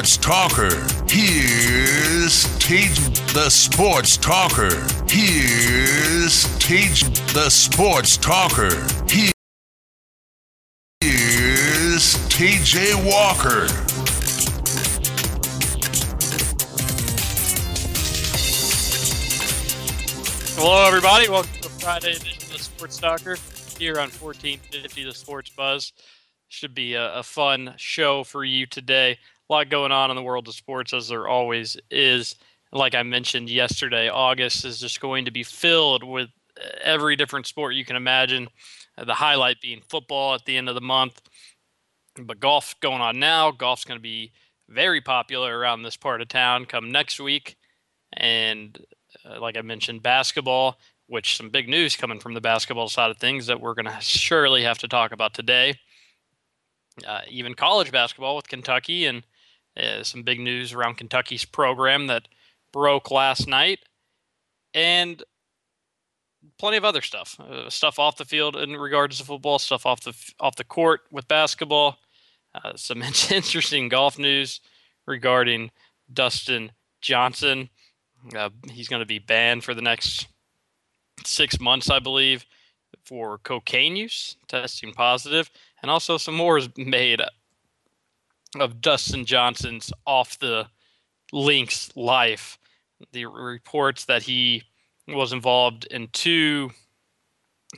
[0.00, 0.74] sports talker.
[1.10, 4.74] Here's TJ the sports talker.
[5.06, 8.70] Here's TJ the sports talker.
[9.10, 9.34] Here's
[12.30, 13.66] TJ Walker.
[20.56, 21.28] Hello, everybody.
[21.28, 23.36] Welcome to Friday edition of the Sports Talker
[23.78, 25.92] here on 1450 The Sports Buzz.
[26.48, 29.18] Should be a, a, fun show for you today.
[29.50, 32.36] A lot going on in the world of sports, as there always is.
[32.72, 36.28] Like I mentioned yesterday, August is just going to be filled with
[36.80, 38.46] every different sport you can imagine.
[38.96, 41.20] Uh, the highlight being football at the end of the month.
[42.16, 43.50] But golf going on now.
[43.50, 44.30] Golf's going to be
[44.68, 47.56] very popular around this part of town come next week.
[48.12, 48.78] And
[49.24, 50.78] uh, like I mentioned, basketball,
[51.08, 54.00] which some big news coming from the basketball side of things that we're going to
[54.00, 55.74] surely have to talk about today.
[57.04, 59.24] Uh, even college basketball with Kentucky and
[59.76, 62.28] uh, some big news around Kentucky's program that
[62.72, 63.80] broke last night,
[64.74, 65.22] and
[66.58, 70.00] plenty of other stuff, uh, stuff off the field in regards to football, stuff off
[70.02, 71.98] the off the court with basketball.
[72.54, 74.60] Uh, some interesting golf news
[75.06, 75.70] regarding
[76.12, 77.70] Dustin Johnson.
[78.36, 80.26] Uh, he's going to be banned for the next
[81.24, 82.44] six months, I believe,
[83.04, 85.50] for cocaine use, testing positive,
[85.82, 87.20] and also some more is made
[88.58, 90.68] of Dustin Johnson's off the
[91.32, 92.58] links life.
[93.12, 94.64] The reports that he
[95.08, 96.70] was involved in two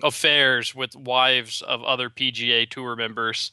[0.02, 3.52] affairs with wives of other PGA Tour members,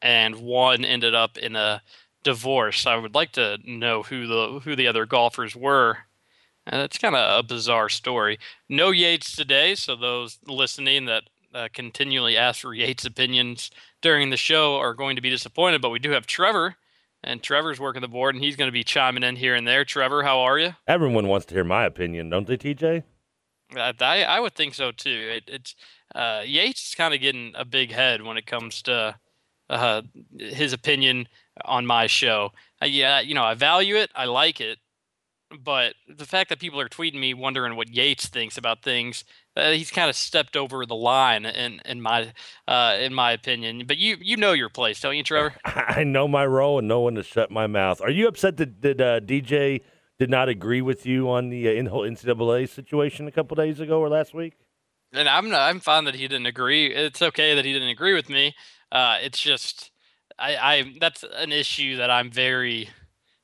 [0.00, 1.82] and one ended up in a
[2.24, 2.86] divorce.
[2.86, 5.98] I would like to know who the who the other golfers were.
[6.64, 8.38] And it's kind of a bizarre story.
[8.68, 11.24] No Yates today, so those listening that
[11.54, 15.82] uh, continually ask for Yates opinions during the show are going to be disappointed.
[15.82, 16.76] But we do have Trevor,
[17.22, 19.84] and Trevor's working the board, and he's going to be chiming in here and there.
[19.84, 20.74] Trevor, how are you?
[20.86, 23.04] Everyone wants to hear my opinion, don't they, TJ?
[23.76, 25.30] I, I would think so too.
[25.36, 25.74] It, it's
[26.14, 29.16] uh, Yates is kind of getting a big head when it comes to
[29.70, 30.02] uh,
[30.38, 31.28] his opinion
[31.64, 32.52] on my show.
[32.82, 34.78] Uh, yeah, you know, I value it, I like it,
[35.58, 39.24] but the fact that people are tweeting me wondering what Yates thinks about things,
[39.56, 42.32] uh, he's kind of stepped over the line in in my
[42.66, 43.84] uh, in my opinion.
[43.86, 45.54] But you you know your place, don't you, Trevor?
[45.64, 48.00] I know my role and know when to shut my mouth.
[48.00, 49.82] Are you upset that, that uh, DJ
[50.18, 54.00] did not agree with you on the uh, whole NCAA situation a couple days ago
[54.00, 54.54] or last week?
[55.12, 56.86] And I'm not, I'm fine that he didn't agree.
[56.86, 58.54] It's okay that he didn't agree with me.
[58.90, 59.90] Uh, it's just
[60.38, 62.88] I, I that's an issue that I'm very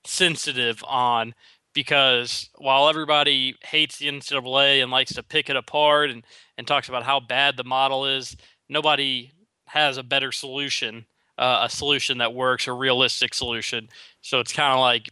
[0.04, 1.34] sensitive on
[1.78, 6.24] because while everybody hates the NCAA and likes to pick it apart and,
[6.56, 8.36] and talks about how bad the model is,
[8.68, 9.30] nobody
[9.66, 11.06] has a better solution,
[11.38, 13.88] uh, a solution that works, a realistic solution.
[14.22, 15.08] So it's kind of like,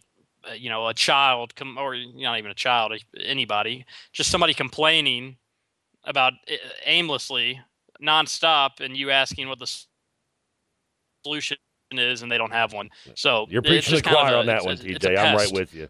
[0.51, 5.37] uh, you know, a child, com- or not even a child, anybody, just somebody complaining
[6.03, 7.61] about uh, aimlessly,
[8.03, 9.73] nonstop, and you asking what the
[11.23, 11.59] solution
[11.93, 12.91] is, and they don't have one.
[13.15, 15.17] So you're preaching the choir on that one, TJ.
[15.17, 15.87] I'm right with you.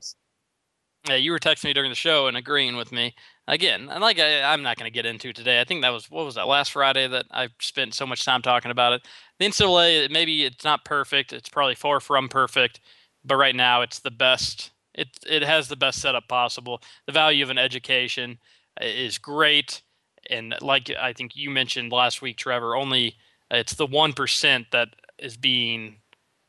[1.09, 3.15] Yeah, you were texting me during the show and agreeing with me
[3.47, 3.89] again.
[3.91, 5.61] And like I, am not going to get into today.
[5.61, 8.43] I think that was what was that last Friday that I spent so much time
[8.43, 9.07] talking about it.
[9.39, 11.33] The NCAA, maybe it's not perfect.
[11.33, 12.81] It's probably far from perfect,
[13.25, 14.73] but right now it's the best.
[14.95, 16.83] It it has the best setup possible.
[17.07, 18.39] The value of an education
[18.81, 19.83] uh, is great,
[20.29, 23.17] and like I think you mentioned last week, Trevor, only
[23.51, 25.99] it's the one percent that is being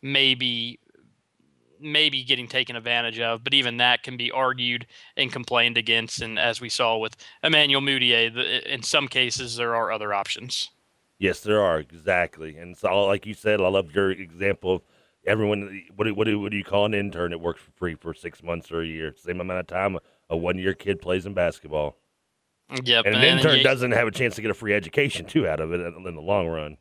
[0.02, 0.80] maybe
[1.80, 6.22] maybe getting taken advantage of, but even that can be argued and complained against.
[6.22, 10.70] And as we saw with Emmanuel Mudiay, the, in some cases there are other options.
[11.20, 12.58] Yes, there are exactly.
[12.58, 14.82] And so, like you said, I love your example of
[15.26, 15.84] everyone.
[15.96, 18.14] What do, what do, what do you call an intern that works for free for
[18.14, 19.16] six months or a year?
[19.18, 19.98] Same amount of time
[20.30, 21.98] a one year kid plays in basketball.
[22.84, 25.48] Yep, and an and intern doesn't have a chance to get a free education too
[25.48, 26.78] out of it in the long run.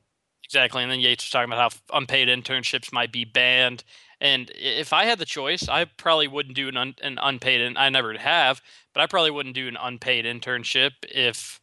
[0.46, 0.82] Exactly.
[0.82, 3.84] And then Yates was talking about how unpaid internships might be banned.
[4.20, 7.76] And if I had the choice, I probably wouldn't do an, un, an unpaid, and
[7.76, 8.62] I never have,
[8.94, 11.60] but I probably wouldn't do an unpaid internship if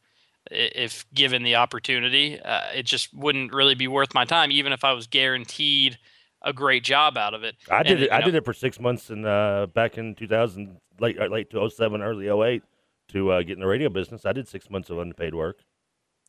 [0.51, 2.39] if given the opportunity.
[2.39, 5.97] Uh, it just wouldn't really be worth my time, even if I was guaranteed
[6.43, 7.55] a great job out of it.
[7.71, 8.11] I did and, it.
[8.11, 11.51] I know, did it for six months in uh, back in 2000, late uh, late
[11.51, 12.61] 07, early 08
[13.09, 14.25] to uh, get in the radio business.
[14.25, 15.63] I did six months of unpaid work.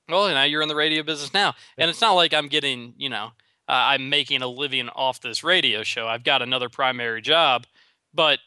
[0.09, 3.09] Well, now you're in the radio business now, and it's not like I'm getting, you
[3.09, 3.33] know,
[3.69, 6.07] uh, I'm making a living off this radio show.
[6.07, 7.67] I've got another primary job,
[8.13, 8.39] but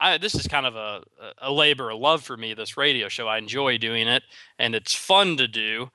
[0.00, 1.02] I, this is kind of a,
[1.38, 2.54] a labor of love for me.
[2.54, 4.22] This radio show, I enjoy doing it,
[4.58, 5.90] and it's fun to do.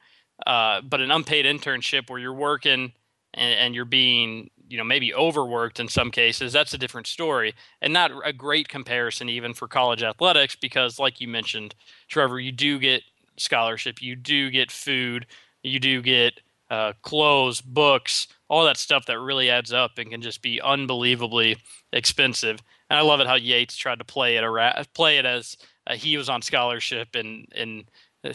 [0.46, 2.92] Uh, but an unpaid internship where you're working
[3.34, 7.54] and, and, you're being you know maybe overworked in some cases that's a different story
[7.82, 11.76] and not a great comparison even for college athletics because like you mentioned
[12.08, 13.04] trevor you do get
[13.38, 15.28] scholarship you do get food
[15.62, 20.22] you do get uh, clothes books all that stuff that really adds up and can
[20.22, 21.58] just be unbelievably
[21.94, 22.60] expensive
[22.90, 25.58] and i love it how yates tried to play it around play it as
[25.88, 27.86] uh, he was on scholarship and and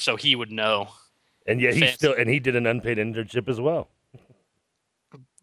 [0.01, 0.89] so he would know
[1.47, 1.95] And yeah, he Fancy.
[1.95, 3.89] still and he did an unpaid internship as well.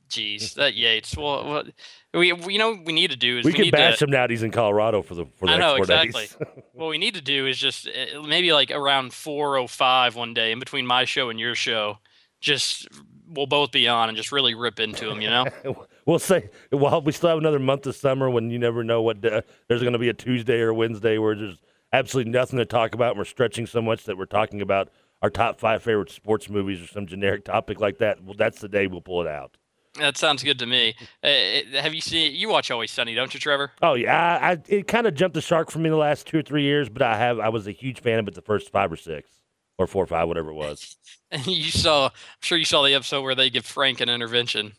[0.10, 1.18] Jeez, that Yates.
[1.18, 1.66] Well, what
[2.14, 4.12] we, we you know we need to do is We we, can bash to, him
[4.12, 4.26] now.
[4.28, 6.30] He's in Colorado for the for the I know, four exactly.
[6.74, 10.60] what we need to do is just uh, maybe like around 4:05 one day in
[10.60, 11.98] between my show and your show.
[12.40, 12.88] Just
[13.30, 15.46] we'll both be on and just really rip into them, You know.
[16.06, 19.24] we'll say well we still have another month of summer when you never know what
[19.26, 21.58] uh, there's going to be a Tuesday or Wednesday where there's
[21.94, 24.90] absolutely nothing to talk about and we're stretching so much that we're talking about
[25.22, 28.24] our top five favorite sports movies or some generic topic like that.
[28.24, 29.58] Well, that's the day we'll pull it out.
[29.98, 30.96] That sounds good to me.
[31.24, 32.36] Uh, uh, have you seen?
[32.36, 33.72] You watch Always Sunny, don't you, Trevor?
[33.82, 36.38] Oh yeah, I, I it kind of jumped the shark for me the last two
[36.38, 38.72] or three years, but I have I was a huge fan of it the first
[38.72, 39.32] five or six
[39.78, 40.96] or four or five, whatever it was.
[41.30, 44.72] And you saw, I'm sure you saw the episode where they give Frank an intervention.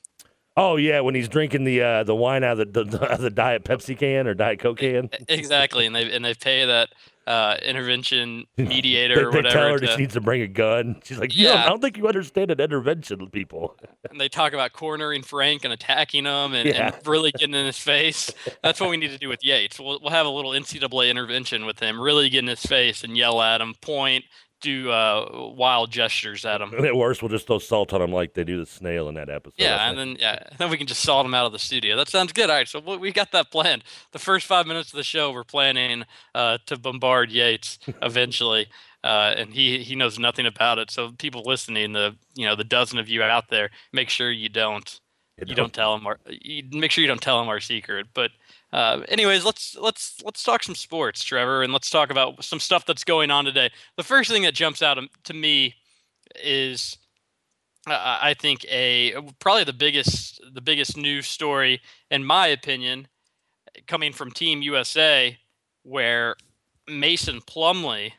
[0.56, 3.64] Oh yeah, when he's drinking the uh, the wine out of the, the, the diet
[3.64, 5.10] Pepsi can or diet Coke can.
[5.28, 6.88] Exactly, and they and they pay that
[7.26, 9.72] uh, intervention mediator They, or they tell whatever.
[9.72, 11.02] her to- she needs to bring a gun.
[11.04, 11.64] She's like, yeah, Yeah.
[11.66, 13.76] I don't think you understand an intervention, people.
[14.10, 16.94] and they talk about cornering Frank and attacking him and, Yeah.
[16.96, 18.32] and really getting in his face.
[18.62, 19.78] That's what we need to do with Yates.
[19.78, 23.14] We'll, we'll have a little NCAA intervention with him, really get in his face and
[23.18, 24.24] yell at him, point,
[24.60, 26.72] do uh, wild gestures at them.
[26.74, 29.14] And at worst, we'll just throw salt on them like they do the snail in
[29.14, 29.54] that episode.
[29.56, 31.96] Yeah, and then yeah, then we can just salt them out of the studio.
[31.96, 32.50] That sounds good.
[32.50, 33.84] All right, so we got that planned.
[34.12, 38.66] The first five minutes of the show, we're planning uh, to bombard Yates eventually,
[39.04, 40.90] uh, and he he knows nothing about it.
[40.90, 44.48] So people listening, the you know the dozen of you out there, make sure you
[44.48, 45.00] don't
[45.46, 48.08] you don't tell him our you make sure you don't tell him our secret.
[48.14, 48.32] But
[48.72, 52.84] uh, anyways, let's let's let's talk some sports, Trevor, and let's talk about some stuff
[52.84, 53.70] that's going on today.
[53.96, 55.74] The first thing that jumps out to me
[56.42, 56.98] is
[57.86, 61.80] uh, I think a probably the biggest the biggest news story
[62.10, 63.08] in my opinion
[63.86, 65.38] coming from Team USA
[65.82, 66.36] where
[66.86, 68.12] Mason Plumlee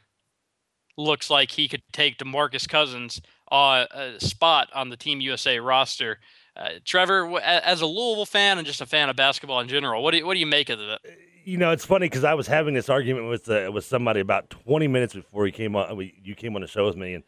[0.98, 3.22] looks like he could take DeMarcus Cousins
[3.52, 6.20] uh, a spot on the Team USA roster.
[6.60, 10.12] Uh, Trevor, as a Louisville fan and just a fan of basketball in general, what
[10.12, 11.00] do you, what do you make of that?
[11.46, 14.50] You know, it's funny because I was having this argument with uh, with somebody about
[14.50, 15.96] 20 minutes before he came on.
[15.96, 17.24] we- You came on the show with me, and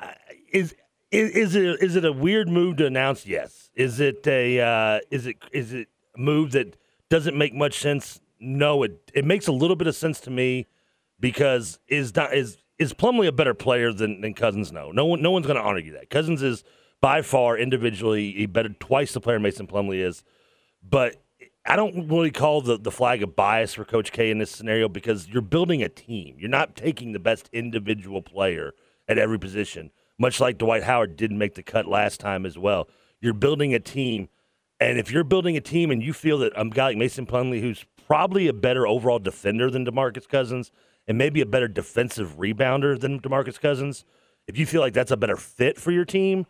[0.00, 0.08] uh,
[0.52, 0.74] is
[1.12, 3.26] is is it is it a weird move to announce?
[3.26, 3.70] Yes.
[3.74, 6.76] Is it a uh, is it is it a move that
[7.08, 8.20] doesn't make much sense?
[8.40, 8.82] No.
[8.82, 10.66] It it makes a little bit of sense to me
[11.20, 14.72] because is not is is Plumlee a better player than, than Cousins?
[14.72, 16.10] No, no one no one's going to argue that.
[16.10, 16.64] Cousins is
[17.00, 20.24] by far individually a better twice the player Mason Plumlee is,
[20.82, 21.16] but
[21.64, 24.88] I don't really call the, the flag of bias for Coach K in this scenario
[24.88, 26.36] because you're building a team.
[26.38, 28.72] You're not taking the best individual player
[29.06, 32.88] at every position, much like Dwight Howard didn't make the cut last time as well.
[33.20, 34.28] You're building a team,
[34.80, 37.60] and if you're building a team and you feel that a guy like Mason Plumlee,
[37.60, 40.72] who's probably a better overall defender than DeMarcus Cousins
[41.06, 44.04] and maybe a better defensive rebounder than DeMarcus Cousins,
[44.46, 46.46] if you feel like that's a better fit for your team,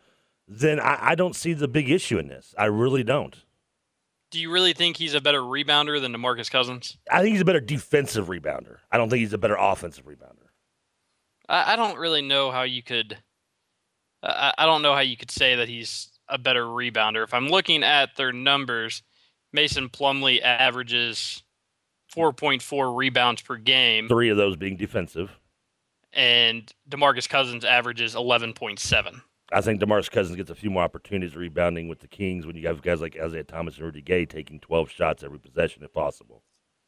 [0.49, 2.55] then I, I don't see the big issue in this.
[2.59, 3.37] I really don't.
[4.31, 6.99] Do you really think he's a better rebounder than DeMarcus Cousins?
[7.11, 8.79] I think he's a better defensive rebounder.
[8.91, 10.49] I don't think he's a better offensive rebounder.
[11.49, 13.17] I, I don't really know how you could.
[14.22, 17.25] I, I don't know how you could say that he's a better rebounder.
[17.25, 19.03] If I'm looking at their numbers,
[19.53, 21.43] Mason Plumlee averages
[22.15, 25.31] 4.4 rebounds per game, Three of those being defensive.
[26.13, 29.22] and Demarcus Cousins averages 11.7.
[29.52, 32.67] I think DeMarcus Cousins gets a few more opportunities rebounding with the Kings when you
[32.69, 36.43] have guys like Isaiah Thomas and Rudy Gay taking 12 shots every possession if possible.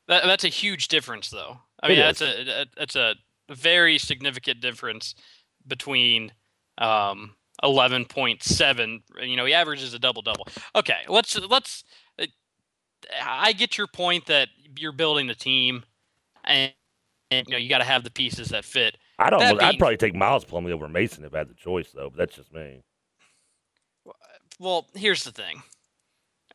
[0.08, 1.58] That, that's a huge difference, though.
[1.82, 3.14] I mean, that's a that's a
[3.48, 5.14] very significant difference
[5.66, 6.32] between
[6.78, 9.02] um, 11.7.
[9.22, 10.46] You know, he averages a double double.
[10.74, 11.84] Okay, let's let's.
[13.24, 15.84] I get your point that you're building a team,
[16.44, 16.72] and,
[17.30, 18.96] and you know you got to have the pieces that fit.
[19.20, 21.90] I'd That almost, I'd probably take Miles Plumlee over Mason if I had the choice,
[21.92, 22.08] though.
[22.10, 22.82] But that's just me.
[24.58, 25.62] Well, here's the thing: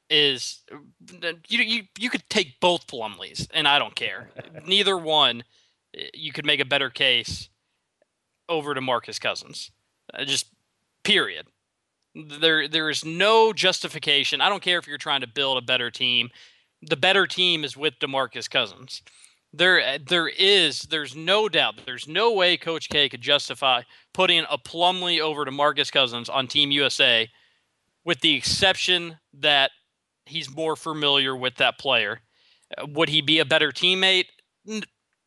[0.09, 4.29] is uh, you you you could take both Plumlees, and I don't care.
[4.65, 5.43] Neither one,
[5.97, 7.49] uh, you could make a better case
[8.49, 9.71] over DeMarcus Cousins.
[10.13, 10.47] Uh, just
[11.03, 11.47] period.
[12.15, 14.41] There there is no justification.
[14.41, 16.29] I don't care if you're trying to build a better team.
[16.81, 19.01] The better team is with DeMarcus Cousins.
[19.57, 21.81] There uh, there is there's no doubt.
[21.85, 23.83] There's no way Coach K could justify
[24.13, 27.29] putting a Plumlee over DeMarcus Cousins on Team USA
[28.03, 29.71] with the exception that
[30.25, 32.21] he's more familiar with that player.
[32.77, 34.25] Uh, would he be a better teammate?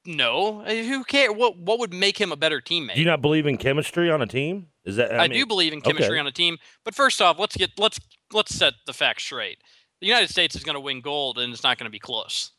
[0.04, 0.62] No.
[0.62, 1.34] Uh, who cares?
[1.34, 2.94] What what would make him a better teammate?
[2.94, 4.68] Do you not believe in chemistry on a team?
[4.84, 6.20] Is that I, I mean, do believe in chemistry okay.
[6.20, 8.00] on a team, but first off, let's get let's
[8.32, 9.58] let's set the facts straight.
[10.00, 12.52] The United States is going to win gold, and it's not going to be close.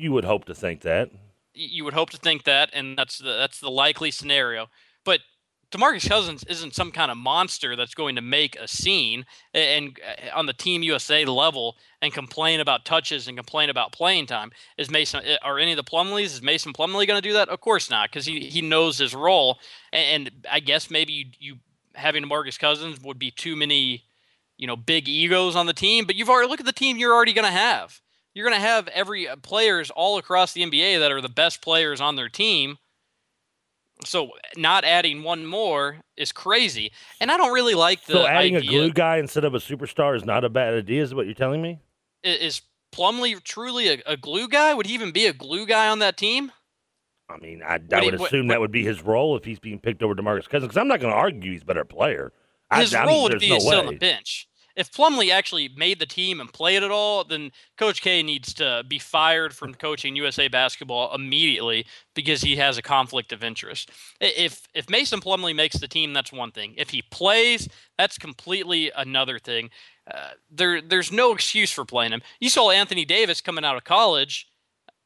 [0.00, 1.10] You would hope to think that.
[1.52, 4.68] You would hope to think that, and that's the that's the likely scenario.
[5.04, 5.20] But
[5.70, 10.36] Demarcus Cousins isn't some kind of monster that's going to make a scene and, uh,
[10.36, 14.52] on the Team USA level and complain about touches and complain about playing time.
[14.78, 17.50] Is Mason uh, are any of the Plumlees Is Mason Plumlee going to do that?
[17.50, 19.58] Of course not, because he he knows his role.
[19.92, 21.56] And, and I guess maybe you, you
[21.94, 24.04] having Demarcus Cousins would be too many,
[24.56, 26.06] you know, big egos on the team.
[26.06, 28.00] But you've already look at the team you're already going to have.
[28.34, 31.62] You're going to have every uh, players all across the NBA that are the best
[31.62, 32.78] players on their team
[34.04, 38.14] so not adding one more is crazy, and I don't really like the.
[38.14, 38.70] So adding idea.
[38.70, 41.02] a glue guy instead of a superstar is not a bad idea.
[41.02, 41.78] Is what you're telling me?
[42.22, 44.74] Is Plumlee truly a, a glue guy?
[44.74, 46.52] Would he even be a glue guy on that team?
[47.28, 49.60] I mean, I, I would, would assume what, that would be his role if he's
[49.60, 50.68] being picked over Demarcus Cousins.
[50.68, 52.32] Because I'm not going to argue he's a better player.
[52.74, 56.06] His I, role would be no sit on the bench if Plumlee actually made the
[56.06, 60.48] team and played at all, then Coach K needs to be fired from coaching USA
[60.48, 63.90] basketball immediately because he has a conflict of interest.
[64.20, 66.74] If if Mason Plumlee makes the team, that's one thing.
[66.76, 69.70] If he plays, that's completely another thing.
[70.10, 72.22] Uh, there there's no excuse for playing him.
[72.40, 74.49] You saw Anthony Davis coming out of college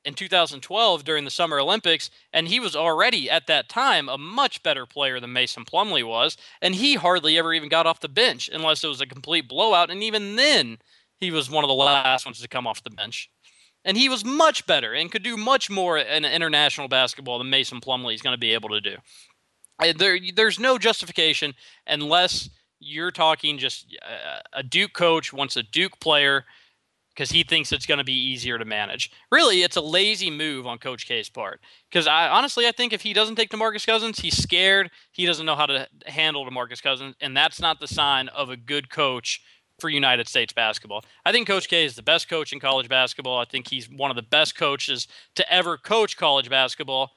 [0.05, 4.63] in 2012 during the Summer Olympics, and he was already at that time a much
[4.63, 8.51] better player than Mason Plumlee was, and he hardly ever even got off the bench
[8.53, 10.79] unless it was a complete blowout, and even then,
[11.19, 13.31] he was one of the last ones to come off the bench.
[13.85, 17.81] And he was much better and could do much more in international basketball than Mason
[17.81, 18.97] Plumlee is going to be able to do.
[19.97, 21.55] There, there's no justification
[21.87, 22.49] unless
[22.81, 26.45] you're talking just uh, a Duke coach wants a Duke player–
[27.15, 29.11] because he thinks it's going to be easier to manage.
[29.31, 31.61] Really, it's a lazy move on Coach K's part.
[31.91, 34.91] Because I honestly, I think if he doesn't take DeMarcus Cousins, he's scared.
[35.13, 38.57] He doesn't know how to handle DeMarcus Cousins, and that's not the sign of a
[38.57, 39.41] good coach
[39.79, 41.05] for United States basketball.
[41.25, 43.39] I think Coach K is the best coach in college basketball.
[43.39, 47.13] I think he's one of the best coaches to ever coach college basketball.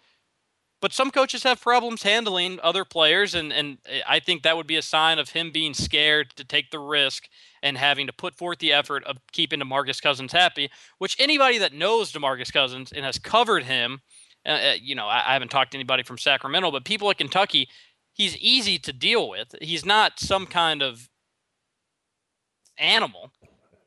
[0.80, 4.76] But some coaches have problems handling other players, and, and I think that would be
[4.76, 7.28] a sign of him being scared to take the risk
[7.64, 10.70] and having to put forth the effort of keeping DeMarcus Cousins happy,
[11.00, 14.02] which anybody that knows DeMarcus Cousins and has covered him,
[14.46, 17.68] uh, you know, I, I haven't talked to anybody from Sacramento, but people at Kentucky,
[18.14, 19.56] he's easy to deal with.
[19.60, 21.10] He's not some kind of
[22.78, 23.32] animal.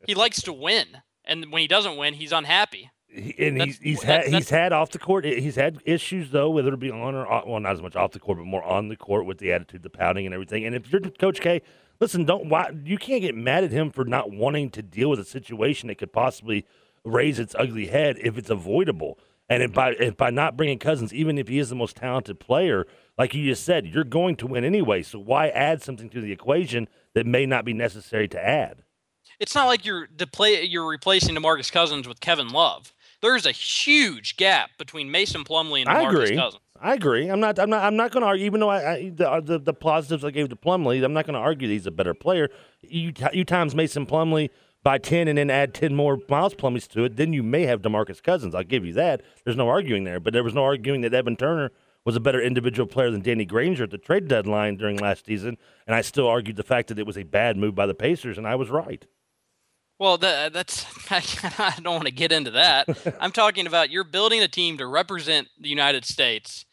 [0.07, 2.91] He likes to win, and when he doesn't win, he's unhappy.
[3.15, 5.25] And he's he's had he's had off the court.
[5.25, 8.13] He's had issues though, whether it be on or off, well, not as much off
[8.13, 10.65] the court, but more on the court with the attitude, the pouting, and everything.
[10.65, 11.63] And if you're Coach K,
[11.99, 15.19] listen, don't why you can't get mad at him for not wanting to deal with
[15.19, 16.67] a situation that could possibly
[17.05, 19.19] raise its ugly head if it's avoidable.
[19.49, 22.39] And if by if by not bringing Cousins, even if he is the most talented
[22.39, 22.87] player,
[23.19, 25.03] like you just said, you're going to win anyway.
[25.03, 28.85] So why add something to the equation that may not be necessary to add?
[29.41, 32.95] It's not like you're the play you're replacing DeMarcus Cousins with Kevin Love.
[33.23, 36.37] There's a huge gap between Mason Plumlee and DeMarcus I agree.
[36.37, 36.63] Cousins.
[36.83, 37.29] I agree.
[37.29, 37.59] I'm not.
[37.59, 37.85] I'm not.
[37.85, 38.47] I'm not going to argue.
[38.47, 41.27] Even though I, I the, uh, the, the positives I gave to Plumlee, I'm not
[41.27, 42.49] going to argue that he's a better player.
[42.81, 44.49] You you times Mason Plumlee
[44.83, 47.83] by ten and then add ten more Miles Plumlees to it, then you may have
[47.83, 48.55] Demarcus Cousins.
[48.55, 49.21] I'll give you that.
[49.45, 50.21] There's no arguing there.
[50.21, 51.71] But there was no arguing that Evan Turner
[52.07, 55.59] was a better individual player than Danny Granger at the trade deadline during last season.
[55.87, 58.39] And I still argued the fact that it was a bad move by the Pacers,
[58.39, 59.07] and I was right.
[60.01, 60.85] Well, that, uh, that's
[61.61, 62.89] I don't want to get into that.
[63.21, 66.65] I'm talking about you're building a team to represent the United States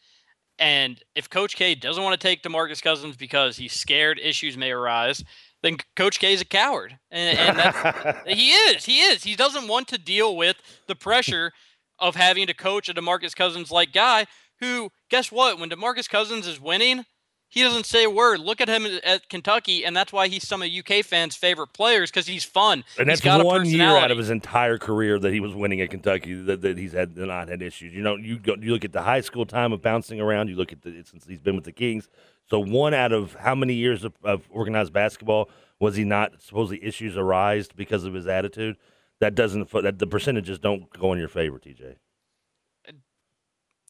[0.58, 4.72] and if Coach K doesn't want to take DeMarcus Cousins because he's scared issues may
[4.72, 5.22] arise,
[5.62, 6.98] then Coach K is a coward.
[7.10, 8.84] And, and he is.
[8.84, 9.22] He is.
[9.22, 10.56] He doesn't want to deal with
[10.86, 11.52] the pressure
[11.98, 14.26] of having to coach a DeMarcus Cousins like guy
[14.60, 15.60] who, guess what?
[15.60, 17.04] When DeMarcus Cousins is winning,
[17.48, 18.40] he doesn't say a word.
[18.40, 22.10] Look at him at Kentucky, and that's why he's some of UK fans' favorite players
[22.10, 22.84] because he's fun.
[22.98, 26.34] And that's one year out of his entire career that he was winning at Kentucky
[26.42, 27.94] that, that he's had not had issues.
[27.94, 30.48] You know, you go, you look at the high school time of bouncing around.
[30.48, 32.08] You look at the since he's been with the Kings.
[32.50, 35.50] So one out of how many years of, of organized basketball
[35.80, 38.76] was he not supposedly issues arised because of his attitude?
[39.20, 41.96] That doesn't that the percentages don't go in your favor, TJ.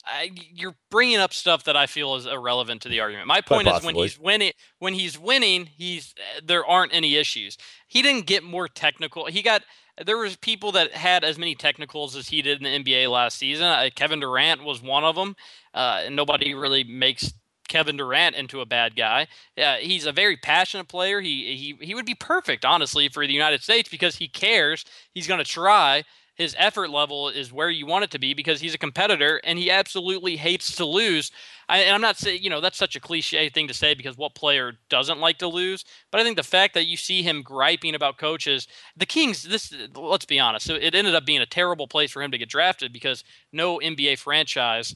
[0.08, 3.26] I, you're bringing up stuff that I feel is irrelevant to the argument.
[3.26, 7.58] My point is when he's winning, when he's winning, he's there aren't any issues.
[7.86, 9.26] He didn't get more technical.
[9.26, 9.62] He got
[10.04, 13.38] there was people that had as many technicals as he did in the NBA last
[13.38, 13.66] season.
[13.66, 15.36] Uh, Kevin Durant was one of them,
[15.74, 17.32] uh, and nobody really makes
[17.68, 19.26] Kevin Durant into a bad guy.
[19.56, 21.20] Uh, he's a very passionate player.
[21.20, 24.84] He he he would be perfect, honestly, for the United States because he cares.
[25.12, 26.04] He's going to try.
[26.38, 29.58] His effort level is where you want it to be because he's a competitor and
[29.58, 31.32] he absolutely hates to lose.
[31.68, 34.16] I, and I'm not saying you know that's such a cliche thing to say because
[34.16, 35.84] what player doesn't like to lose?
[36.12, 39.42] But I think the fact that you see him griping about coaches, the Kings.
[39.42, 42.38] This let's be honest, so it ended up being a terrible place for him to
[42.38, 44.94] get drafted because no NBA franchise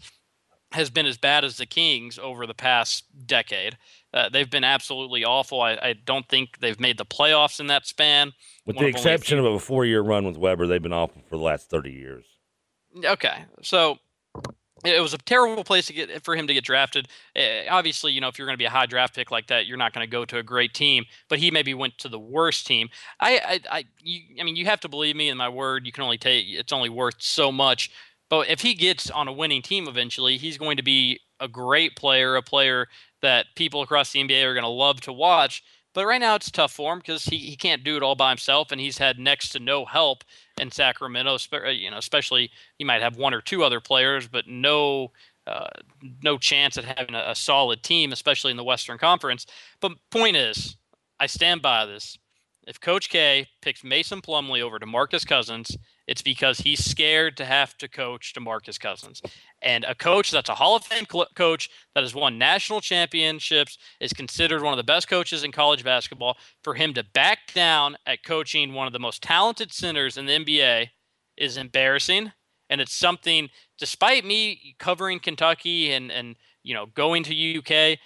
[0.70, 3.76] has been as bad as the Kings over the past decade.
[4.14, 5.60] Uh, they've been absolutely awful.
[5.60, 8.32] I, I, don't think they've made the playoffs in that span.
[8.66, 11.42] With the exception of a four year run with Webber, they've been awful for the
[11.42, 12.26] last 30 years.
[13.04, 13.44] Okay.
[13.62, 13.98] So
[14.84, 17.08] it was a terrible place to get for him to get drafted.
[17.36, 19.66] Uh, obviously, you know, if you're going to be a high draft pick like that,
[19.66, 21.04] you're not going to go to a great team.
[21.28, 22.88] But he maybe went to the worst team.
[23.20, 25.86] I, I, I, you, I mean, you have to believe me in my word.
[25.86, 27.90] You can only take it's only worth so much.
[28.28, 31.96] But if he gets on a winning team eventually, he's going to be a great
[31.96, 32.88] player, a player
[33.22, 35.62] that people across the NBA are going to love to watch.
[35.94, 38.30] But right now it's tough for him because he, he can't do it all by
[38.30, 40.24] himself, and he's had next to no help
[40.58, 41.36] in Sacramento.
[41.52, 45.12] Uh, you know, especially he might have one or two other players, but no
[45.46, 45.68] uh,
[46.22, 49.46] no chance at having a, a solid team, especially in the Western Conference.
[49.80, 50.76] But point is,
[51.20, 52.16] I stand by this.
[52.66, 55.76] If Coach K picks Mason Plumlee over DeMarcus Cousins,
[56.06, 59.22] it's because he's scared to have to coach DeMarcus Cousins.
[59.60, 63.78] And a coach that's a Hall of Fame cl- coach that has won national championships
[64.00, 66.36] is considered one of the best coaches in college basketball.
[66.64, 70.32] For him to back down at coaching one of the most talented centers in the
[70.32, 70.88] NBA
[71.36, 72.32] is embarrassing.
[72.68, 77.98] And it's something, despite me covering Kentucky and, and you know, going to UK,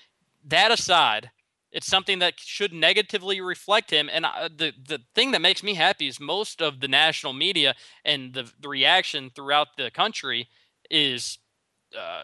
[0.49, 1.31] that aside,
[1.76, 4.09] it's something that should negatively reflect him.
[4.11, 7.75] And uh, the the thing that makes me happy is most of the national media
[8.02, 10.49] and the, the reaction throughout the country
[10.90, 11.38] is
[11.97, 12.23] uh,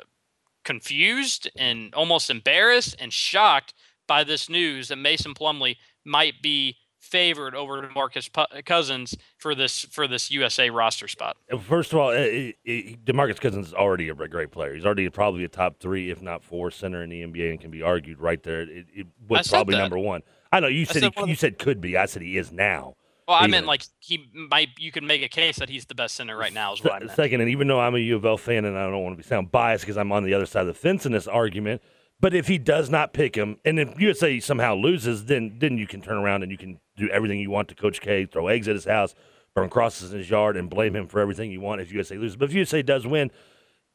[0.65, 3.75] confused and almost embarrassed and shocked
[4.09, 8.31] by this news that Mason Plumlee might be favored over Demarcus
[8.65, 11.37] Cousins for this for this USA roster spot?
[11.61, 14.75] First of all, it, it, Demarcus Cousins is already a great player.
[14.75, 17.71] He's already probably a top three, if not four, center in the NBA, and can
[17.71, 18.63] be argued right there.
[18.63, 20.23] It, it was probably number one.
[20.53, 21.97] I know you said, said he, you said could be.
[21.97, 22.95] I said he is now.
[23.27, 24.71] Well, I meant like he might.
[24.79, 26.75] You can make a case that he's the best center right now.
[26.75, 27.13] Is what I meant.
[27.13, 29.23] Second, and even though I'm a U of L fan, and I don't want to
[29.23, 31.83] be sound biased because I'm on the other side of the fence in this argument,
[32.23, 35.89] but if he does not pick him, and if USA somehow loses, then then you
[35.89, 38.69] can turn around and you can do everything you want to Coach K, throw eggs
[38.69, 39.15] at his house,
[39.55, 42.37] burn crosses in his yard, and blame him for everything you want if USA loses.
[42.37, 43.33] But if USA does win,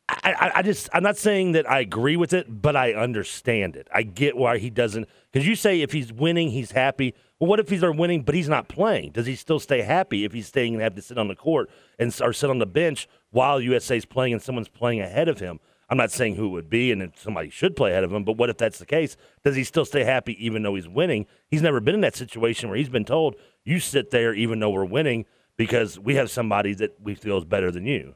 [0.10, 3.78] I, I, I just I'm not saying that I agree with it, but I understand
[3.78, 3.88] it.
[3.96, 7.16] I get why he doesn't because you say if he's winning, he's happy.
[7.40, 9.12] Well, what if he's are winning, but he's not playing?
[9.12, 11.70] Does he still stay happy if he's staying and have to sit on the court
[11.98, 15.62] and or sit on the bench while USA's playing and someone's playing ahead of him?
[15.90, 18.24] I'm not saying who it would be and if somebody should play ahead of him,
[18.24, 19.16] but what if that's the case?
[19.44, 21.26] Does he still stay happy even though he's winning?
[21.50, 24.70] He's never been in that situation where he's been told, you sit there even though
[24.70, 28.16] we're winning because we have somebody that we feel is better than you.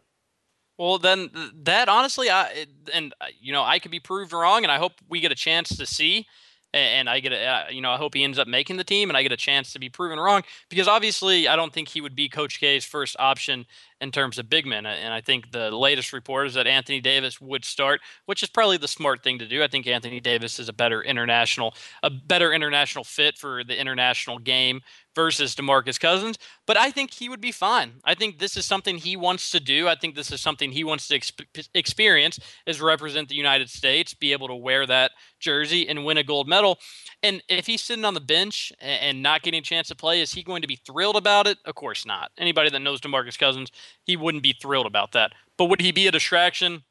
[0.77, 1.29] Well, then
[1.63, 4.93] that honestly, I and uh, you know I could be proved wrong, and I hope
[5.07, 6.25] we get a chance to see
[6.73, 9.09] and I get a, uh, you know, I hope he ends up making the team
[9.09, 12.01] and I get a chance to be proven wrong because obviously I don't think he
[12.01, 13.65] would be Coach K's first option
[14.01, 14.85] in terms of big men.
[14.85, 18.77] And I think the latest report is that Anthony Davis would start, which is probably
[18.77, 19.63] the smart thing to do.
[19.63, 24.39] I think Anthony Davis is a better international, a better international fit for the international
[24.39, 24.81] game
[25.15, 27.93] versus DeMarcus Cousins, but I think he would be fine.
[28.05, 29.87] I think this is something he wants to do.
[29.87, 34.13] I think this is something he wants to exp- experience is represent the United States,
[34.13, 36.79] be able to wear that jersey and win a gold medal.
[37.23, 40.31] And if he's sitting on the bench and not getting a chance to play, is
[40.31, 41.57] he going to be thrilled about it?
[41.65, 42.31] Of course not.
[42.37, 43.69] Anybody that knows DeMarcus Cousins,
[44.03, 45.33] he wouldn't be thrilled about that.
[45.57, 46.83] But would he be a distraction?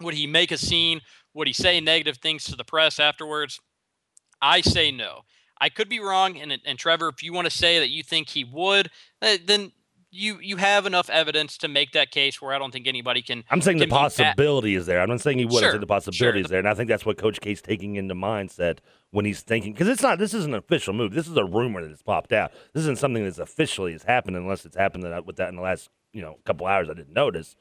[0.00, 1.00] Would he make a scene?
[1.34, 3.60] Would he say negative things to the press afterwards?
[4.42, 5.22] I say no.
[5.60, 8.30] I could be wrong, and and Trevor, if you want to say that you think
[8.30, 9.72] he would, uh, then
[10.10, 13.44] you you have enough evidence to make that case where I don't think anybody can.
[13.50, 15.00] I'm saying can the possibility is there.
[15.00, 15.60] I'm not saying he would.
[15.60, 15.78] Sure.
[15.78, 16.44] the possibility sure.
[16.44, 18.78] is there, and I think that's what Coach K's taking into mindset
[19.10, 20.18] when he's thinking because it's not.
[20.18, 21.12] This isn't an official move.
[21.12, 22.52] This is a rumor that has popped out.
[22.72, 25.90] This isn't something that's officially has happened unless it's happened with that in the last
[26.12, 26.88] you know a couple hours.
[26.88, 27.56] I didn't notice,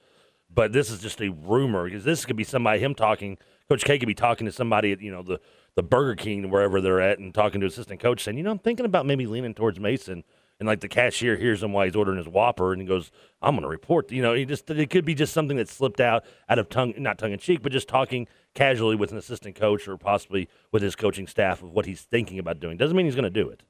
[0.53, 3.37] but this is just a rumor because this could be somebody him talking.
[3.67, 5.39] Coach K could be talking to somebody at you know the
[5.75, 8.59] the Burger King wherever they're at and talking to assistant coach saying, you know, I'm
[8.59, 10.23] thinking about maybe leaning towards Mason.
[10.59, 13.53] And like the cashier hears him while he's ordering his Whopper and he goes, I'm
[13.53, 14.11] going to report.
[14.11, 16.95] You know, he just it could be just something that slipped out out of tongue,
[16.97, 20.83] not tongue in cheek, but just talking casually with an assistant coach or possibly with
[20.83, 22.75] his coaching staff of what he's thinking about doing.
[22.75, 23.63] Doesn't mean he's going to do it.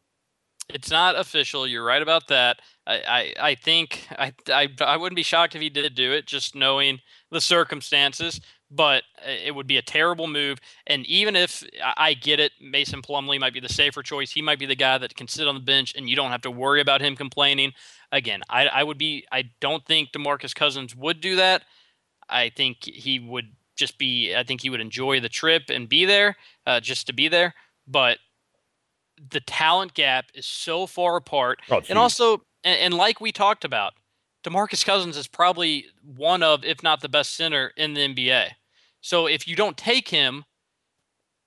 [0.69, 1.65] It's not official.
[1.67, 2.61] You're right about that.
[2.85, 6.27] I, I, I think I, I, I wouldn't be shocked if he did do it,
[6.27, 6.99] just knowing
[7.31, 8.39] the circumstances.
[8.71, 10.59] but it would be a terrible move.
[10.85, 11.63] And even if
[11.97, 14.31] I get it, Mason Plumlee might be the safer choice.
[14.31, 16.41] He might be the guy that can sit on the bench and you don't have
[16.41, 17.73] to worry about him complaining.
[18.11, 21.63] Again, I, I would be, I don't think Demarcus Cousins would do that.
[22.29, 26.05] I think he would just be, I think he would enjoy the trip and be
[26.05, 26.35] there
[26.67, 27.55] uh, just to be there.
[27.87, 28.19] But
[29.29, 31.59] the talent gap is so far apart.
[31.69, 33.93] Oh, and also, and, and like we talked about,
[34.43, 38.51] Demarcus Cousins is probably one of, if not the best center in the NBA.
[39.01, 40.45] So if you don't take him,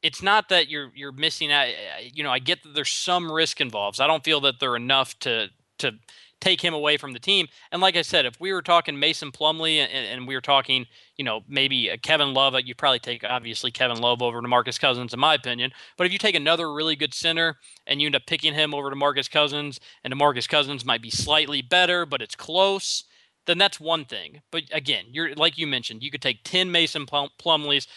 [0.02, 1.68] it's not that you're you're missing out.
[1.68, 4.00] Eh, eh, you know, I get that there's some risk involved.
[4.00, 5.92] I don't feel that they're enough to to
[6.42, 7.46] take him away from the team.
[7.70, 10.86] And like I said, if we were talking Mason Plumlee and, and we were talking,
[11.16, 14.78] you know, maybe uh, Kevin Love, uh, you probably take obviously Kevin Love over DeMarcus
[14.78, 15.70] Cousins, in my opinion.
[15.96, 18.90] But if you take another really good center and you end up picking him over
[18.90, 23.04] DeMarcus Cousins, and Marcus Cousins might be slightly better, but it's close
[23.46, 24.40] then that's one thing.
[24.52, 27.88] But again, you're like you mentioned, you could take ten Mason Plum- Plumlees,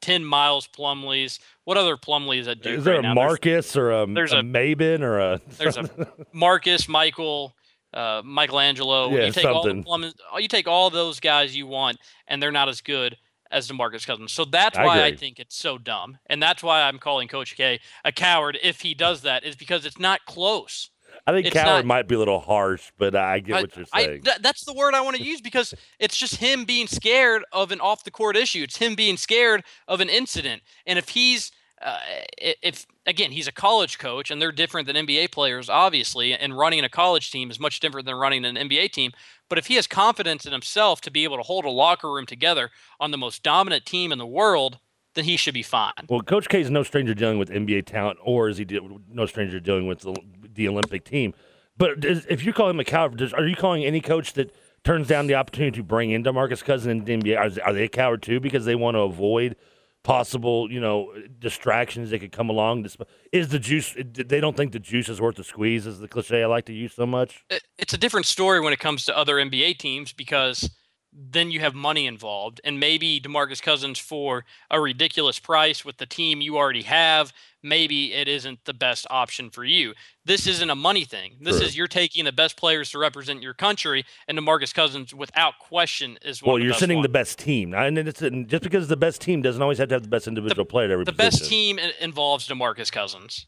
[0.00, 1.38] ten Miles Plumlees.
[1.64, 2.74] What other Plumlees that do?
[2.74, 3.14] Is there right a now?
[3.14, 5.40] Marcus there's, or a, there's a, a Maben or a?
[5.56, 5.88] there's a
[6.32, 7.54] Marcus, Michael,
[7.92, 9.10] uh, Michelangelo.
[9.10, 9.84] Yeah, you take something.
[9.86, 11.98] all the you take all those guys you want,
[12.28, 13.16] and they're not as good
[13.50, 14.32] as DeMarcus Cousins.
[14.32, 17.56] So that's why I, I, think it's so dumb, and that's why I'm calling Coach
[17.56, 19.44] K a coward if he does that.
[19.44, 20.90] Is because it's not close.
[21.26, 23.76] I think it's coward not, might be a little harsh, but I get I, what
[23.76, 24.10] you're saying.
[24.10, 27.44] I, th- that's the word I want to use because it's just him being scared
[27.52, 28.62] of an off the court issue.
[28.62, 30.62] It's him being scared of an incident.
[30.86, 31.98] And if he's, uh,
[32.38, 36.84] if again, he's a college coach and they're different than NBA players, obviously, and running
[36.84, 39.12] a college team is much different than running an NBA team.
[39.48, 42.26] But if he has confidence in himself to be able to hold a locker room
[42.26, 44.78] together on the most dominant team in the world,
[45.14, 45.92] then he should be fine.
[46.08, 48.66] Well, Coach K is no stranger dealing with NBA talent, or is he
[49.08, 50.14] no stranger dealing with the
[50.54, 51.34] the Olympic team.
[51.76, 55.26] But if you call him a coward, are you calling any coach that turns down
[55.26, 57.38] the opportunity to bring in Demarcus Cousins in the NBA?
[57.38, 59.56] Are, are they a coward too because they want to avoid
[60.02, 62.86] possible, you know, distractions that could come along?
[63.32, 63.94] Is the juice?
[63.96, 66.72] They don't think the juice is worth the squeeze, is the cliche I like to
[66.72, 67.44] use so much.
[67.78, 70.70] It's a different story when it comes to other NBA teams because
[71.12, 76.06] then you have money involved and maybe DeMarcus Cousins for a ridiculous price with the
[76.06, 79.92] team you already have maybe it isn't the best option for you
[80.24, 81.66] this isn't a money thing this sure.
[81.66, 86.16] is you're taking the best players to represent your country and DeMarcus Cousins without question
[86.22, 87.02] is well you're sending one.
[87.02, 90.02] the best team and it's just because the best team doesn't always have to have
[90.02, 91.38] the best individual the, player at every the position.
[91.40, 93.46] best team involves DeMarcus Cousins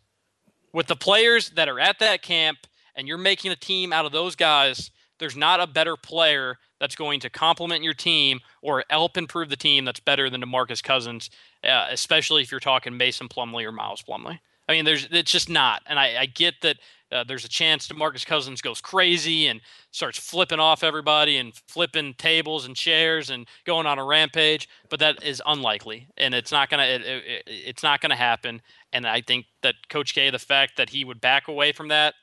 [0.73, 2.59] with the players that are at that camp
[2.95, 6.97] and you're making a team out of those guys there's not a better player that's
[6.97, 11.31] going to complement your team or help improve the team that's better than DeMarcus Cousins,
[11.63, 14.41] uh, especially if you're talking Mason Plumlee or Miles Plumlee.
[14.69, 15.83] I mean, there's it's just not.
[15.87, 16.79] And I, I get that
[17.13, 19.61] uh, there's a chance DeMarcus Cousins goes crazy and
[19.93, 24.99] starts flipping off everybody and flipping tables and chairs and going on a rampage, but
[24.99, 28.61] that is unlikely, and it's not gonna it, it, it's not gonna happen.
[28.93, 32.15] And I think that Coach K, the fact that he would back away from that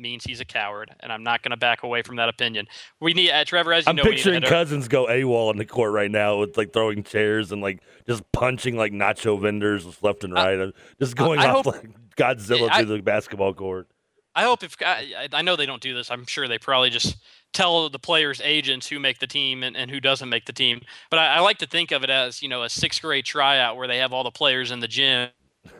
[0.00, 2.66] means he's a coward, and I'm not going to back away from that opinion.
[3.00, 5.92] We need uh, Trevor, as you I'm know, picturing Cousins go AWOL in the court
[5.92, 10.34] right now with like throwing chairs and like just punching like nacho vendors left and
[10.34, 13.88] right, uh, just going I, I off hope, like Godzilla I, through the basketball court.
[14.34, 16.10] I hope if I, I know they don't do this.
[16.10, 17.16] I'm sure they probably just
[17.52, 20.82] tell the players' agents who make the team and, and who doesn't make the team.
[21.10, 23.76] But I, I like to think of it as you know a sixth grade tryout
[23.76, 25.30] where they have all the players in the gym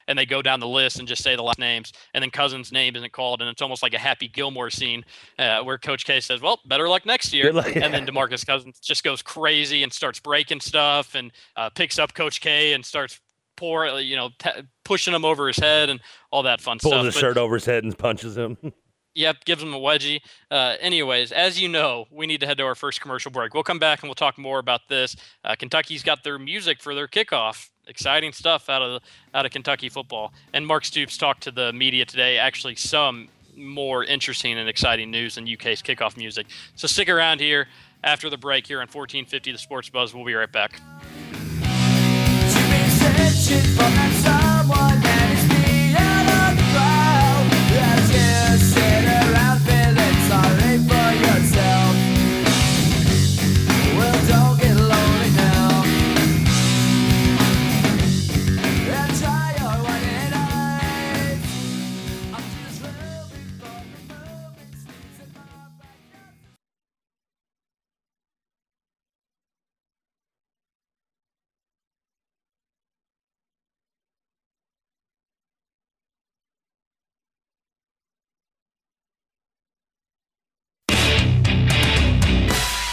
[0.08, 2.72] and they go down the list and just say the last names, and then Cousins'
[2.72, 5.04] name isn't called, and it's almost like a Happy Gilmore scene
[5.38, 7.84] uh, where Coach K says, "Well, better luck next year," luck, yeah.
[7.84, 12.14] and then Demarcus Cousins just goes crazy and starts breaking stuff and uh, picks up
[12.14, 13.20] Coach K and starts
[13.56, 14.50] pour, you know, t-
[14.84, 17.02] pushing him over his head and all that fun Pulls stuff.
[17.02, 18.56] Pulls his shirt over his head and punches him.
[19.14, 20.20] Yep, gives him a wedgie.
[20.50, 23.52] Uh, anyways, as you know, we need to head to our first commercial break.
[23.52, 25.16] We'll come back and we'll talk more about this.
[25.44, 27.68] Uh, Kentucky's got their music for their kickoff.
[27.86, 29.02] Exciting stuff out of
[29.34, 30.32] out of Kentucky football.
[30.52, 32.38] And Mark Stoops talked to the media today.
[32.38, 36.46] Actually, some more interesting and exciting news than UK's kickoff music.
[36.74, 37.68] So stick around here
[38.04, 40.14] after the break here on 1450 The Sports Buzz.
[40.14, 40.80] We'll be right back.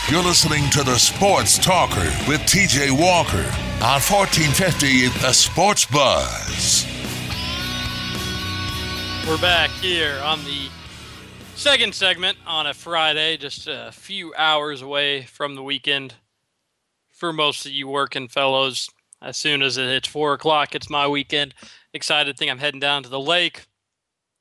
[0.09, 3.45] You're listening to the Sports Talker with TJ Walker
[3.77, 6.87] on 1450 The Sports Buzz.
[9.27, 10.69] We're back here on the
[11.53, 16.15] second segment on a Friday, just a few hours away from the weekend.
[17.11, 18.89] For most of you working fellows,
[19.21, 21.53] as soon as it hits four o'clock, it's my weekend.
[21.93, 23.67] Excited, think I'm heading down to the lake.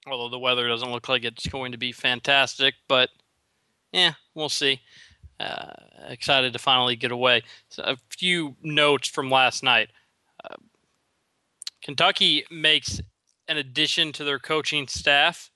[0.06, 3.10] Although the weather doesn't look like it's going to be fantastic, but
[3.92, 4.80] yeah, we'll see.
[5.40, 5.72] Uh,
[6.08, 7.42] excited to finally get away.
[7.68, 9.90] So a few notes from last night.
[10.42, 10.56] Uh,
[11.82, 13.00] Kentucky makes
[13.46, 15.50] an addition to their coaching staff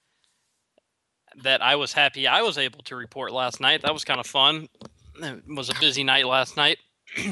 [1.43, 3.83] that I was happy I was able to report last night.
[3.83, 4.69] That was kind of fun.
[5.21, 6.79] It was a busy night last night.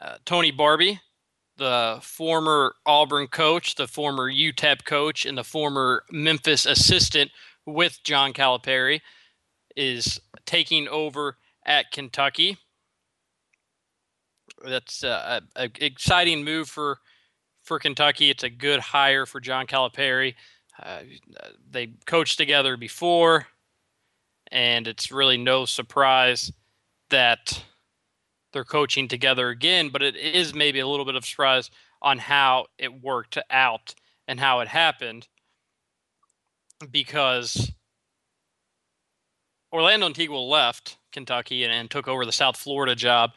[0.00, 1.00] uh, Tony Barbee,
[1.56, 7.30] the former Auburn coach, the former UTEP coach, and the former Memphis assistant
[7.64, 9.00] with John Calipari,
[9.76, 12.58] is taking over at Kentucky.
[14.64, 15.42] That's an
[15.80, 16.98] exciting move for
[17.62, 18.30] for Kentucky.
[18.30, 20.34] It's a good hire for John Calipari.
[20.80, 21.00] Uh,
[21.70, 23.46] they coached together before,
[24.52, 26.52] and it's really no surprise
[27.10, 27.64] that
[28.52, 29.90] they're coaching together again.
[29.90, 33.94] But it is maybe a little bit of surprise on how it worked out
[34.28, 35.28] and how it happened
[36.90, 37.72] because
[39.76, 43.32] Orlando Antigua left Kentucky and, and took over the South Florida job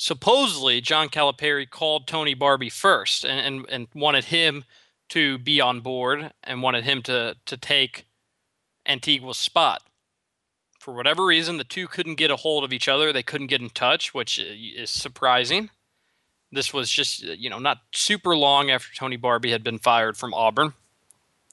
[0.00, 4.64] supposedly John Calipari called Tony Barbee first and, and, and, wanted him
[5.10, 8.06] to be on board and wanted him to to take
[8.86, 9.82] Antigua's spot.
[10.78, 13.12] For whatever reason, the two couldn't get a hold of each other.
[13.12, 15.68] They couldn't get in touch, which uh, is surprising.
[16.50, 20.16] This was just uh, you know not super long after Tony Barbee had been fired
[20.16, 20.72] from Auburn,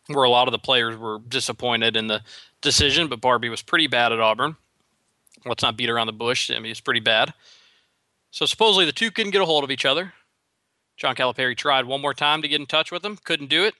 [0.07, 2.21] where a lot of the players were disappointed in the
[2.61, 3.07] decision.
[3.07, 4.55] But Barbee was pretty bad at Auburn.
[5.45, 6.49] Let's not beat around the bush.
[6.51, 7.33] I mean, he's pretty bad.
[8.31, 10.13] So supposedly the two couldn't get a hold of each other.
[10.97, 13.75] John Calipari tried one more time to get in touch with them, couldn't do it.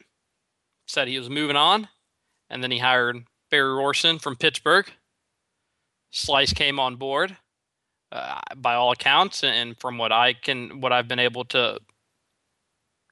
[0.86, 1.90] Said he was moving on,
[2.50, 4.88] and then he hired Barry Rohrssen from Pittsburgh.
[6.12, 7.36] Slice came on board,
[8.12, 11.80] uh, by all accounts, and from what I can, what I've been able to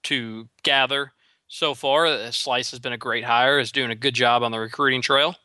[0.04, 1.14] to gather
[1.48, 3.60] so far, uh, Slice has been a great hire.
[3.60, 5.36] is doing a good job on the recruiting trail.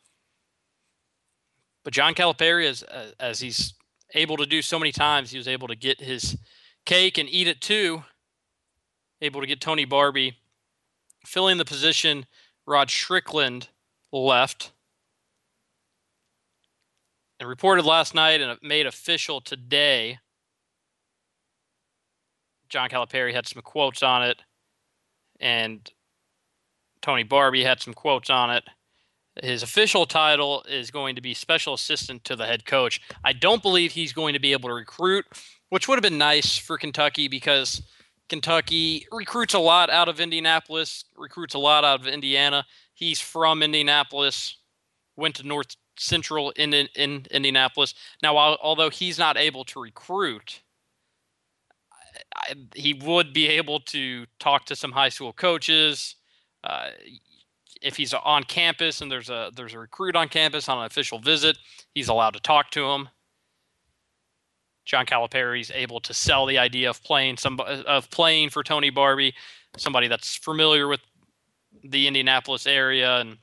[1.84, 3.74] But John Calipari, as uh, as he's
[4.14, 5.30] able to do so many times.
[5.30, 6.36] He was able to get his
[6.84, 8.04] cake and eat it too.
[9.20, 10.34] Able to get Tony Barbee
[11.26, 12.26] filling the position
[12.66, 13.68] Rod Strickland
[14.12, 14.72] left.
[17.38, 20.18] And reported last night and made official today.
[22.68, 24.42] John Calipari had some quotes on it,
[25.40, 25.90] and
[27.02, 28.64] Tony Barbee had some quotes on it.
[29.42, 33.00] His official title is going to be special assistant to the head coach.
[33.24, 35.24] I don't believe he's going to be able to recruit,
[35.68, 37.82] which would have been nice for Kentucky because
[38.28, 42.66] Kentucky recruits a lot out of Indianapolis, recruits a lot out of Indiana.
[42.94, 44.56] He's from Indianapolis,
[45.16, 47.94] went to North Central in, in, in Indianapolis.
[48.22, 50.62] Now, although he's not able to recruit,
[52.34, 56.16] I, he would be able to talk to some high school coaches.
[56.64, 56.90] Uh,
[57.80, 61.18] if he's on campus and there's a there's a recruit on campus on an official
[61.18, 61.58] visit,
[61.94, 63.08] he's allowed to talk to him.
[64.84, 68.90] John Calipari is able to sell the idea of playing some of playing for Tony
[68.90, 69.34] Barbee,
[69.76, 71.00] somebody that's familiar with
[71.84, 73.38] the Indianapolis area and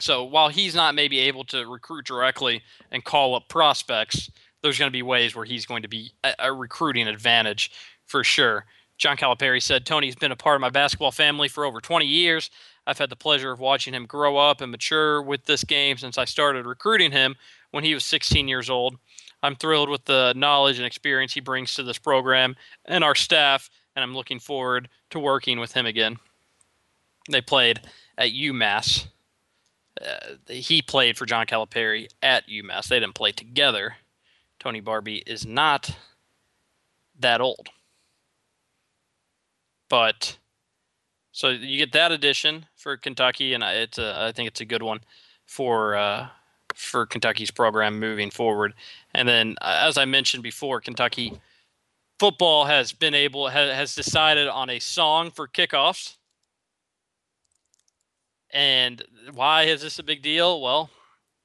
[0.00, 4.30] so while he's not maybe able to recruit directly and call up prospects,
[4.62, 7.70] there's going to be ways where he's going to be a, a recruiting advantage
[8.06, 8.64] for sure.
[8.98, 12.50] John Calipari said Tony's been a part of my basketball family for over 20 years.
[12.86, 16.18] I've had the pleasure of watching him grow up and mature with this game since
[16.18, 17.36] I started recruiting him
[17.70, 18.96] when he was 16 years old.
[19.42, 23.70] I'm thrilled with the knowledge and experience he brings to this program and our staff,
[23.94, 26.18] and I'm looking forward to working with him again.
[27.30, 27.80] They played
[28.18, 29.06] at UMass.
[30.00, 32.88] Uh, he played for John Calipari at UMass.
[32.88, 33.96] They didn't play together.
[34.58, 35.90] Tony Barbee is not
[37.18, 37.68] that old.
[39.88, 40.38] But
[41.40, 44.82] so you get that addition for Kentucky, and it's a, I think it's a good
[44.82, 45.00] one
[45.46, 46.28] for uh,
[46.74, 48.74] for Kentucky's program moving forward.
[49.14, 51.40] And then, uh, as I mentioned before, Kentucky
[52.18, 56.18] football has been able has, has decided on a song for kickoffs.
[58.52, 60.60] And why is this a big deal?
[60.60, 60.90] Well,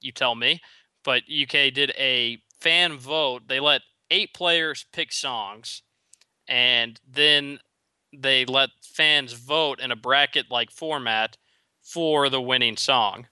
[0.01, 0.59] you tell me.
[1.05, 3.43] But UK did a fan vote.
[3.47, 3.81] They let
[4.11, 5.83] eight players pick songs,
[6.49, 7.59] and then
[8.17, 11.37] they let fans vote in a bracket like format
[11.81, 13.27] for the winning song.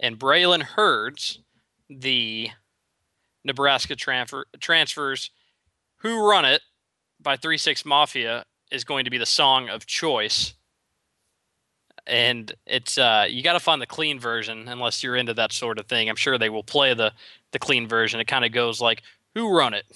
[0.00, 1.40] And Braylon Heards
[1.90, 2.50] the
[3.44, 5.30] Nebraska transfer transfers
[5.98, 6.62] "Who Run It"
[7.20, 10.54] by Three Six Mafia is going to be the song of choice.
[12.06, 15.78] And it's uh, you got to find the clean version unless you're into that sort
[15.78, 16.08] of thing.
[16.08, 17.12] I'm sure they will play the
[17.52, 18.20] the clean version.
[18.20, 19.02] It kind of goes like
[19.34, 19.86] "Who Run It,"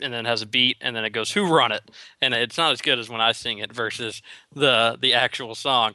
[0.00, 2.72] and then has a beat, and then it goes "Who Run It," and it's not
[2.72, 4.22] as good as when I sing it versus
[4.54, 5.94] the the actual song.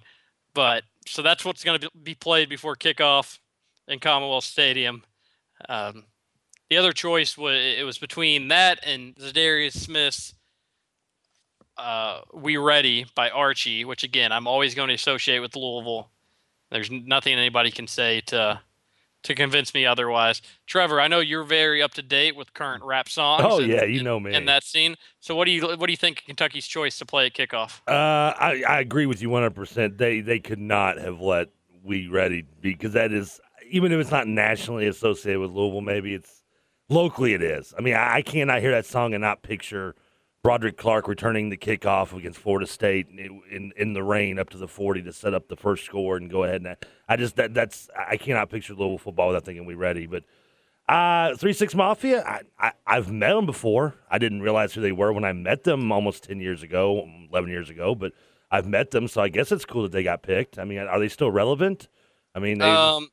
[0.54, 3.40] But so that's what's going to be played before kickoff
[3.88, 5.04] in Commonwealth Stadium.
[5.68, 6.06] Um,
[6.70, 10.34] the other choice was it was between that and Za'Darius Smith's
[11.78, 16.10] uh, "We Ready" by Archie, which again I'm always going to associate with Louisville.
[16.72, 18.60] There's nothing anybody can say to
[19.24, 20.42] to convince me otherwise.
[20.68, 23.44] Trevor, I know you're very up to date with current rap songs.
[23.46, 24.34] Oh and, yeah, you know me.
[24.34, 24.96] in that scene.
[25.20, 27.82] So what do you what do you think Kentucky's choice to play at kickoff?
[27.88, 29.98] Uh, I, I agree with you 100%.
[29.98, 31.50] They they could not have let
[31.84, 36.44] We Ready because that is even if it's not nationally associated with Louisville, maybe it's
[36.90, 37.74] locally it is.
[37.78, 39.96] I mean, I, I cannot hear that song and not picture
[40.44, 44.58] Broderick Clark returning the kickoff against Florida State in, in, in the rain up to
[44.58, 46.76] the 40 to set up the first score and go ahead and
[47.08, 50.06] I just that that's I cannot picture Louisville football without thinking we ready.
[50.06, 50.24] But
[50.90, 53.96] uh, three six mafia, I, I I've met them before.
[54.12, 57.50] I didn't realize who they were when I met them almost ten years ago, eleven
[57.50, 57.96] years ago.
[57.96, 58.12] But
[58.52, 60.60] I've met them, so I guess it's cool that they got picked.
[60.60, 61.88] I mean, are they still relevant?
[62.36, 63.08] I mean, they, Um,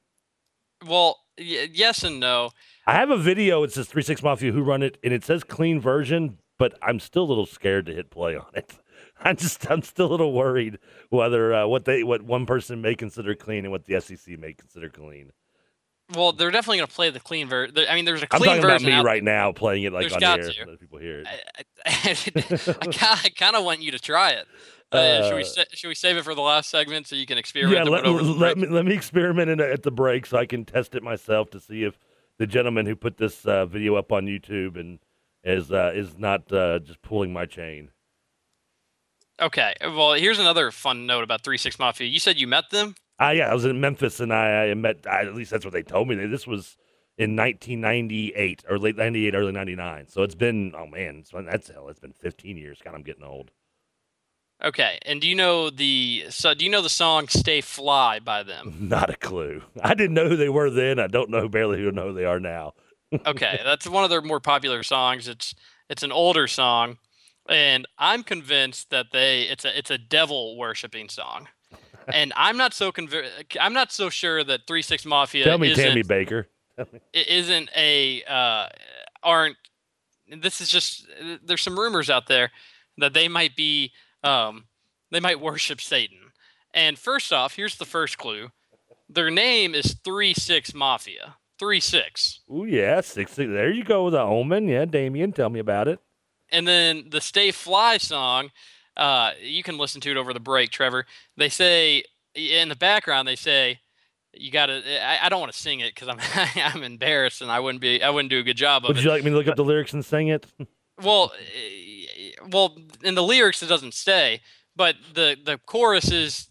[0.86, 2.50] well, y- yes and no.
[2.88, 3.62] I have a video.
[3.62, 7.00] It says three six mafia who run it, and it says clean version, but I'm
[7.00, 8.74] still a little scared to hit play on it.
[9.22, 12.94] I'm just I'm still a little worried whether uh, what they what one person may
[12.94, 15.32] consider clean and what the SEC may consider clean.
[16.14, 17.74] Well, they're definitely going to play the clean version.
[17.88, 20.14] I mean, there's a clean I'm talking about me right now playing it like There's
[20.14, 20.52] on got air to.
[20.52, 21.26] so that people hear it.
[21.26, 21.38] I,
[21.86, 24.46] I, I kind of want you to try it.
[24.92, 27.26] Uh, should we Uh, sa- should we save it for the last segment so you
[27.26, 27.86] can experiment?
[27.86, 30.36] Yeah, let, put over the let me let me experiment in, at the break so
[30.36, 31.96] I can test it myself to see if
[32.38, 34.98] the gentleman who put this uh, video up on YouTube and
[35.44, 37.90] is uh, is not uh, just pulling my chain.
[39.40, 39.74] Okay.
[39.80, 42.06] Well, here's another fun note about Three Six Mafia.
[42.06, 42.94] You said you met them.
[43.20, 45.06] Uh, yeah, I was in Memphis and I, I met.
[45.06, 46.14] I, at least that's what they told me.
[46.26, 46.76] This was
[47.18, 50.08] in 1998 or late 98, early 99.
[50.08, 51.88] So it's been oh man, it's been, that's hell.
[51.88, 52.80] It's been 15 years.
[52.82, 53.50] God, I'm getting old.
[54.62, 54.98] Okay.
[55.06, 58.76] And do you know the so do you know the song "Stay Fly" by them?
[58.80, 59.62] Not a clue.
[59.82, 60.98] I didn't know who they were then.
[60.98, 62.74] I don't know barely who know who they are now.
[63.26, 65.26] Okay, that's one of their more popular songs.
[65.28, 65.54] It's
[65.88, 66.98] it's an older song,
[67.48, 71.48] and I'm convinced that they it's a it's a devil worshiping song.
[72.12, 73.28] And I'm not so conv-
[73.60, 76.48] I'm not so sure that Three Six Mafia Tell me, isn't, Tammy Baker.
[76.78, 78.68] i- isn't a uh,
[79.22, 79.56] aren't
[80.28, 81.06] this is just
[81.44, 82.50] there's some rumors out there
[82.98, 83.92] that they might be
[84.22, 84.64] um,
[85.10, 86.18] they might worship Satan.
[86.72, 88.50] And first off, here's the first clue:
[89.08, 91.36] their name is Three Six Mafia.
[91.60, 92.40] Three Six.
[92.50, 93.50] Oh yeah, six, six.
[93.50, 94.66] There you go with the omen.
[94.66, 96.00] Yeah, Damien, tell me about it.
[96.50, 98.50] And then the Stay Fly song,
[98.96, 101.04] uh, you can listen to it over the break, Trevor.
[101.36, 102.02] They say
[102.34, 103.78] in the background, they say,
[104.32, 106.18] "You got to." I, I don't want to sing it because I'm
[106.74, 109.04] I'm embarrassed and I wouldn't be I wouldn't do a good job of Would it.
[109.04, 110.46] you like me to look up the lyrics and sing it?
[111.02, 111.32] Well,
[112.50, 114.40] well, in the lyrics it doesn't stay,
[114.76, 116.48] but the the chorus is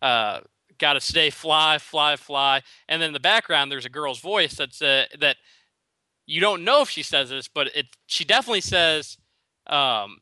[0.00, 0.40] uh,
[0.80, 4.54] "Got to stay fly, fly, fly," and then in the background there's a girl's voice
[4.54, 5.36] that's uh, that
[6.26, 9.16] you don't know if she says this, but it she definitely says,
[9.66, 10.18] um,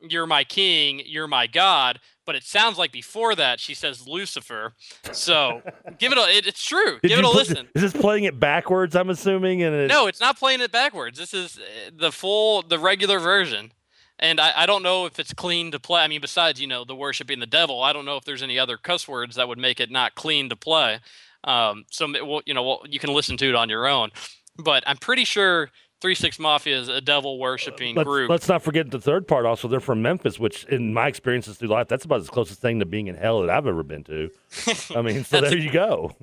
[0.00, 4.74] "You're my king, you're my god." But it sounds like before that she says Lucifer.
[5.10, 5.60] So
[5.98, 6.36] give it a.
[6.36, 7.00] It, it's true.
[7.02, 7.68] Did give it a listen.
[7.74, 8.94] Is this playing it backwards?
[8.94, 11.18] I'm assuming, and it, No, it's not playing it backwards.
[11.18, 13.72] This is uh, the full, the regular version.
[14.22, 16.00] And I, I don't know if it's clean to play.
[16.00, 18.56] I mean, besides, you know, the worshiping the devil, I don't know if there's any
[18.56, 21.00] other cuss words that would make it not clean to play.
[21.42, 24.10] Um, so, well, you know, well, you can listen to it on your own.
[24.56, 28.30] But I'm pretty sure Three Six Mafia is a devil worshiping let's, group.
[28.30, 29.44] let's not forget the third part.
[29.44, 32.78] Also, they're from Memphis, which, in my experiences through life, that's about as closest thing
[32.78, 34.30] to being in hell that I've ever been to.
[34.94, 36.14] I mean, so there a- you go.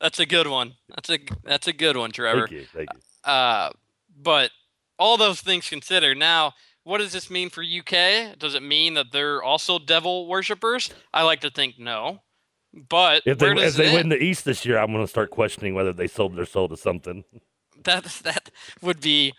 [0.00, 0.74] That's a good one.
[0.90, 2.46] That's a that's a good one, Trevor.
[2.46, 3.30] Thank you, thank you.
[3.30, 3.70] Uh,
[4.16, 4.52] but
[4.96, 6.54] all those things considered, now
[6.88, 8.38] what does this mean for UK?
[8.38, 10.90] Does it mean that they're also devil worshippers?
[11.12, 12.22] I like to think no.
[12.72, 15.74] But If they if they win the East this year, I'm going to start questioning
[15.74, 17.24] whether they sold their soul to something.
[17.84, 18.50] that that
[18.80, 19.34] would be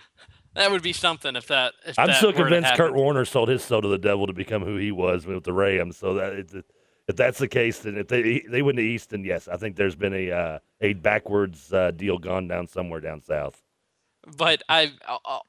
[0.54, 1.74] that would be something if that.
[1.86, 2.94] If I'm that still convinced Kurt.
[2.94, 5.98] Warner sold his soul to the devil to become who he was with the Rams.
[5.98, 6.66] So that it,
[7.08, 9.76] if that's the case, then if they they win the East, then yes, I think
[9.76, 13.62] there's been a uh, a backwards uh, deal gone down somewhere down south.
[14.38, 15.48] But I, all-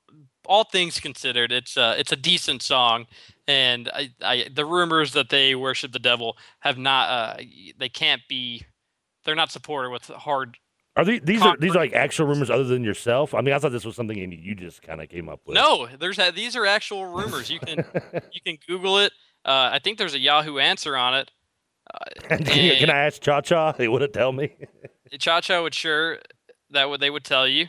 [0.51, 3.07] all things considered, it's a it's a decent song,
[3.47, 7.09] and I, I the rumors that they worship the devil have not.
[7.09, 7.43] Uh,
[7.79, 8.67] they can't be.
[9.25, 10.57] They're not supported with hard.
[10.97, 13.33] Are these these are these are like actual rumors other than yourself?
[13.33, 15.55] I mean, I thought this was something Amy, you just kind of came up with.
[15.55, 17.49] No, there's a, these are actual rumors.
[17.49, 17.85] You can
[18.33, 19.13] you can Google it.
[19.45, 21.31] Uh, I think there's a Yahoo answer on it.
[21.95, 23.73] Uh, can, I ask Cha Cha?
[23.79, 24.57] They would it tell me.
[25.21, 26.19] Cha Cha would sure
[26.71, 27.67] that would they would tell you.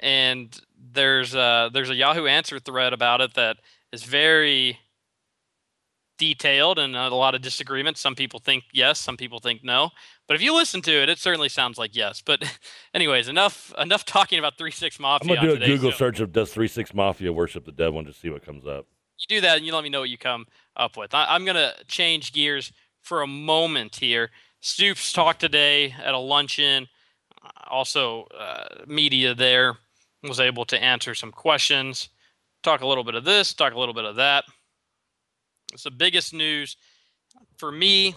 [0.00, 0.58] And
[0.92, 3.58] there's a, there's a Yahoo answer thread about it that
[3.92, 4.78] is very
[6.18, 8.00] detailed and a lot of disagreements.
[8.00, 9.90] Some people think yes, some people think no.
[10.26, 12.20] But if you listen to it, it certainly sounds like yes.
[12.20, 12.42] But
[12.94, 15.36] anyways, enough enough talking about Three Six Mafia.
[15.36, 15.96] I'm gonna do a Google show.
[15.96, 18.86] search of does Three Six Mafia worship the devil and just see what comes up.
[19.18, 21.14] You do that, and you let me know what you come up with.
[21.14, 24.30] I, I'm gonna change gears for a moment here.
[24.60, 26.88] Stoops talked today at a luncheon.
[27.68, 29.78] Also, uh, media there
[30.22, 32.08] was able to answer some questions.
[32.62, 33.54] Talk a little bit of this.
[33.54, 34.44] Talk a little bit of that.
[35.72, 36.76] It's the biggest news
[37.56, 38.14] for me.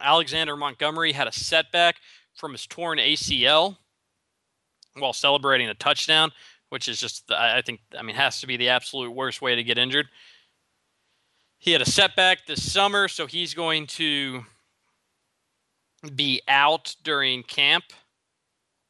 [0.00, 1.96] Alexander Montgomery had a setback
[2.34, 3.76] from his torn ACL
[4.94, 6.30] while celebrating a touchdown,
[6.70, 9.62] which is just, I think, I mean, has to be the absolute worst way to
[9.62, 10.06] get injured.
[11.58, 14.44] He had a setback this summer, so he's going to
[16.14, 17.84] be out during camp.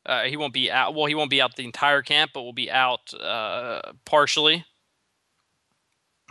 [0.06, 0.94] Uh, he won't be out.
[0.94, 4.64] Well, he won't be out the entire camp, but will be out uh, partially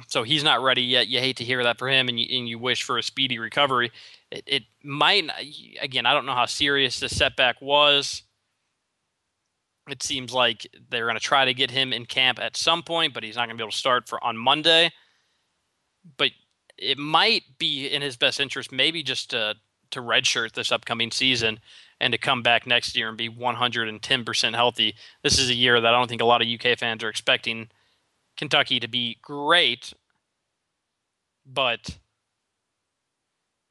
[0.07, 1.07] so he's not ready yet.
[1.07, 3.39] You hate to hear that for him, and you, and you wish for a speedy
[3.39, 3.91] recovery.
[4.31, 5.29] It, it might,
[5.81, 8.23] again, I don't know how serious the setback was.
[9.89, 13.13] It seems like they're going to try to get him in camp at some point,
[13.13, 14.91] but he's not going to be able to start for on Monday.
[16.17, 16.31] But
[16.77, 19.55] it might be in his best interest, maybe just to
[19.93, 21.59] to redshirt this upcoming season
[21.99, 24.95] and to come back next year and be 110% healthy.
[25.23, 27.69] This is a year that I don't think a lot of UK fans are expecting
[28.35, 29.93] Kentucky to be great,
[31.45, 31.97] but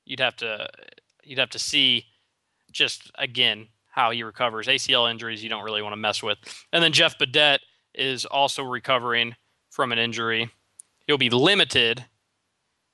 [0.05, 0.69] you'd have to
[1.25, 2.07] you'd have to see
[2.71, 4.67] just again how he recovers.
[4.67, 6.39] ACL injuries you don't really want to mess with.
[6.73, 7.59] And then Jeff Badet
[7.95, 9.37] is also recovering
[9.71, 10.51] from an injury.
[11.07, 12.07] He'll be limited,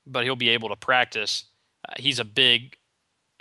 [0.06, 1.44] but he'll be able to practice.
[1.88, 2.76] Uh, he's a big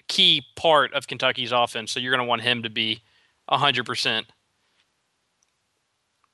[0.08, 3.02] key part of Kentucky's offense, so you're going to want him to be
[3.50, 4.26] 100%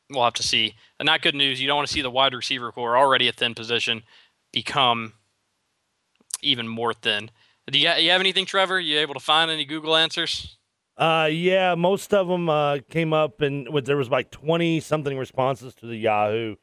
[0.10, 0.76] we'll have to see.
[1.00, 1.62] And not good news.
[1.62, 4.04] You don't want to see the wide receiver corps already a thin position
[4.52, 5.14] become
[6.42, 7.32] even more thin.
[7.70, 8.80] Do you, you have anything, Trevor?
[8.80, 10.58] You able to find any Google answers?
[10.98, 15.18] Uh, yeah, most of them uh, came up, and with there was like twenty something
[15.18, 16.56] responses to the Yahoo.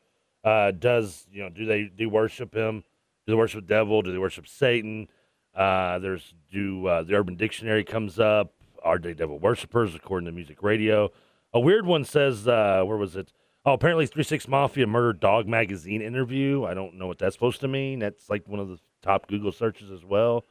[0.44, 1.48] Uh, does you know?
[1.48, 2.84] Do they do worship him?
[3.26, 4.02] Do they worship devil?
[4.02, 5.08] Do they worship Satan?
[5.54, 8.52] Uh, there's do uh, the Urban Dictionary comes up.
[8.82, 11.10] Are they devil worshippers according to Music Radio?
[11.52, 13.32] A weird one says, uh, where was it?
[13.66, 16.64] Oh, apparently Three Six Mafia Murder Dog Magazine interview.
[16.64, 17.98] I don't know what that's supposed to mean.
[17.98, 20.46] That's like one of the top Google searches as well.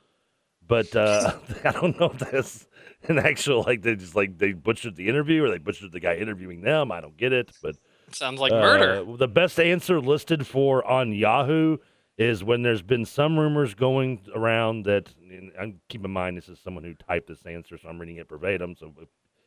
[0.68, 1.34] But uh,
[1.64, 2.68] I don't know if that's
[3.08, 6.16] an actual like they just like they butchered the interview or they butchered the guy
[6.16, 6.92] interviewing them.
[6.92, 7.52] I don't get it.
[7.64, 7.78] But
[8.12, 9.18] sounds like uh, murder.
[9.18, 11.78] The best answer listed for on Yahoo
[12.20, 15.10] is when there's been some rumors going around that.
[15.58, 18.30] And keep in mind this is someone who typed this answer, so I'm reading it
[18.30, 18.76] verbatim.
[18.76, 19.06] So uh,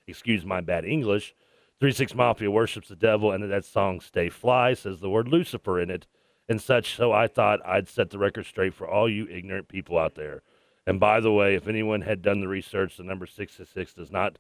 [0.08, 1.34] excuse my bad English.
[1.78, 5.78] Three Six Mafia worships the devil, and that song "Stay Fly" says the word Lucifer
[5.78, 6.06] in it,
[6.48, 6.96] and such.
[6.96, 10.42] So I thought I'd set the record straight for all you ignorant people out there.
[10.86, 14.10] And by the way, if anyone had done the research, the number six six does
[14.10, 14.38] not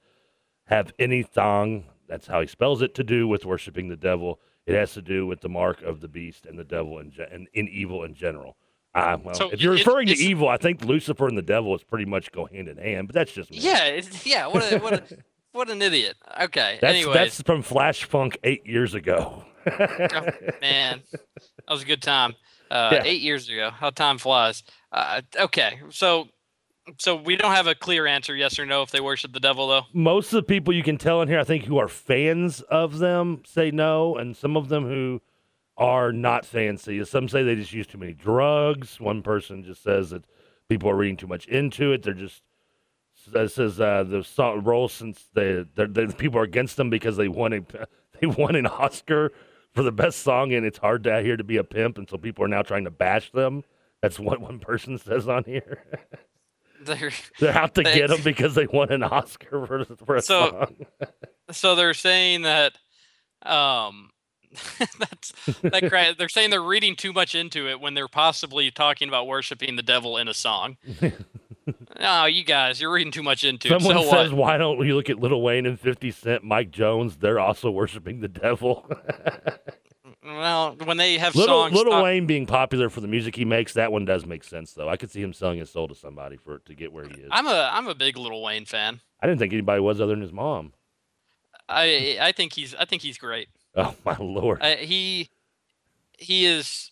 [0.66, 4.40] have any thong, That's how he spells it to do with worshiping the devil.
[4.66, 7.24] It has to do with the mark of the beast and the devil and in,
[7.32, 8.56] in, in, evil in general.
[8.94, 11.82] Uh, well, so if you're referring to evil, I think Lucifer and the devil is
[11.82, 13.08] pretty much go hand in hand.
[13.08, 13.58] But that's just me.
[13.58, 14.46] Yeah, yeah.
[14.46, 15.18] What a, what a,
[15.52, 16.16] what an idiot.
[16.42, 16.78] Okay.
[16.80, 17.14] That's, Anyways.
[17.14, 19.44] that's from Flash Funk eight years ago.
[19.66, 20.26] oh,
[20.60, 22.34] man, that was a good time.
[22.70, 23.02] Uh, yeah.
[23.04, 23.70] Eight years ago.
[23.70, 24.62] How time flies.
[24.90, 26.28] Uh, okay, so
[26.98, 29.68] so we don't have a clear answer, yes or no, if they worship the devil,
[29.68, 29.82] though.
[29.92, 32.98] Most of the people you can tell in here, I think, who are fans of
[32.98, 35.20] them say no, and some of them who
[35.76, 37.04] are not fancy.
[37.04, 39.00] Some say they just use too many drugs.
[39.00, 40.24] One person just says that
[40.68, 42.02] people are reading too much into it.
[42.02, 42.42] They're just
[43.28, 44.24] that says uh, the
[44.62, 47.60] role since they the people are against them because they won a
[48.20, 49.32] they won an Oscar
[49.72, 52.16] for the best song and it's hard to here to be a pimp and so
[52.16, 53.64] people are now trying to bash them.
[54.00, 55.84] That's what one person says on here.
[56.84, 57.10] They're,
[57.40, 60.50] they're out to they, get them because they won an Oscar for, for a so,
[60.50, 60.76] song.
[61.50, 62.72] so they're saying that
[63.42, 64.10] um
[64.98, 69.08] that's that cra- they're saying they're reading too much into it when they're possibly talking
[69.08, 70.76] about worshiping the devil in a song.
[71.98, 74.00] no, you guys, you're reading too much into Someone it.
[74.00, 77.16] Someone so says, "Why don't you look at Lil Wayne and Fifty Cent, Mike Jones?
[77.16, 78.86] They're also worshiping the devil."
[80.24, 83.44] Well, when they have Little, songs, Little talk- Wayne being popular for the music he
[83.44, 84.88] makes, that one does make sense, though.
[84.88, 87.28] I could see him selling his soul to somebody for to get where he is.
[87.30, 89.00] I'm a I'm a big Little Wayne fan.
[89.20, 90.72] I didn't think anybody was other than his mom.
[91.68, 93.48] I I think he's I think he's great.
[93.74, 94.60] Oh my lord.
[94.62, 95.30] Uh, he
[96.18, 96.90] he is.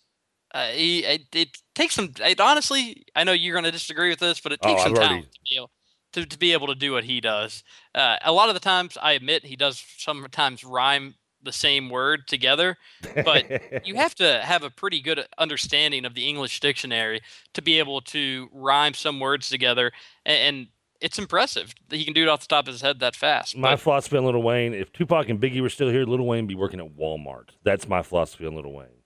[0.53, 2.11] Uh, he it, it takes some.
[2.25, 4.93] It, honestly, I know you're going to disagree with this, but it Oh, takes some
[4.93, 5.71] I've already- talent to be able
[6.13, 7.63] to, to be able to do what he does.
[7.95, 12.27] Uh, a lot of the times, I admit he does sometimes rhyme the same word
[12.29, 12.77] together,
[13.25, 17.21] but you have to have a pretty good understanding of the English dictionary
[17.55, 19.93] to be able to rhyme some words together,
[20.27, 20.67] and, and
[21.01, 23.57] it's impressive that he can do it off the top of his head that fast.
[23.57, 26.45] my But philosophy on Little Wayne: if Tupac and Biggie were still here, Little Wayne
[26.45, 27.51] would be working at Walmart.
[27.65, 29.03] That's my philosophy on Little Wayne.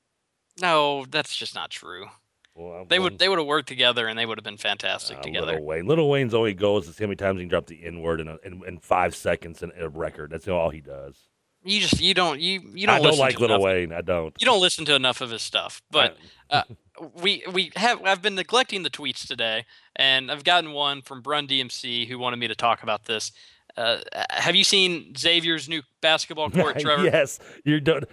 [0.60, 2.06] no, that's just not true.
[2.56, 5.22] Well, They would they would have worked together, and they would have been fantastic Uh,
[5.22, 5.46] together.
[5.52, 5.86] Little Wayne.
[5.86, 8.00] Little Wayne's only goal is to see how many times he can drop the N
[8.00, 10.30] word in, in in five seconds in a record.
[10.30, 11.16] That's all he does.
[11.64, 13.92] You just you don't you you don't I don't like Little enough, Wayne.
[13.92, 14.34] I don't.
[14.38, 15.82] You don't listen to enough of his stuff.
[15.90, 16.16] But
[17.22, 19.64] we we have I've been neglecting the tweets today,
[19.96, 23.32] and I've gotten one from Brun DMC who wanted me to talk about this.
[23.76, 23.98] Uh,
[24.30, 27.04] have you seen Xavier's new basketball court, Trevor?
[27.04, 28.04] yes, you're done.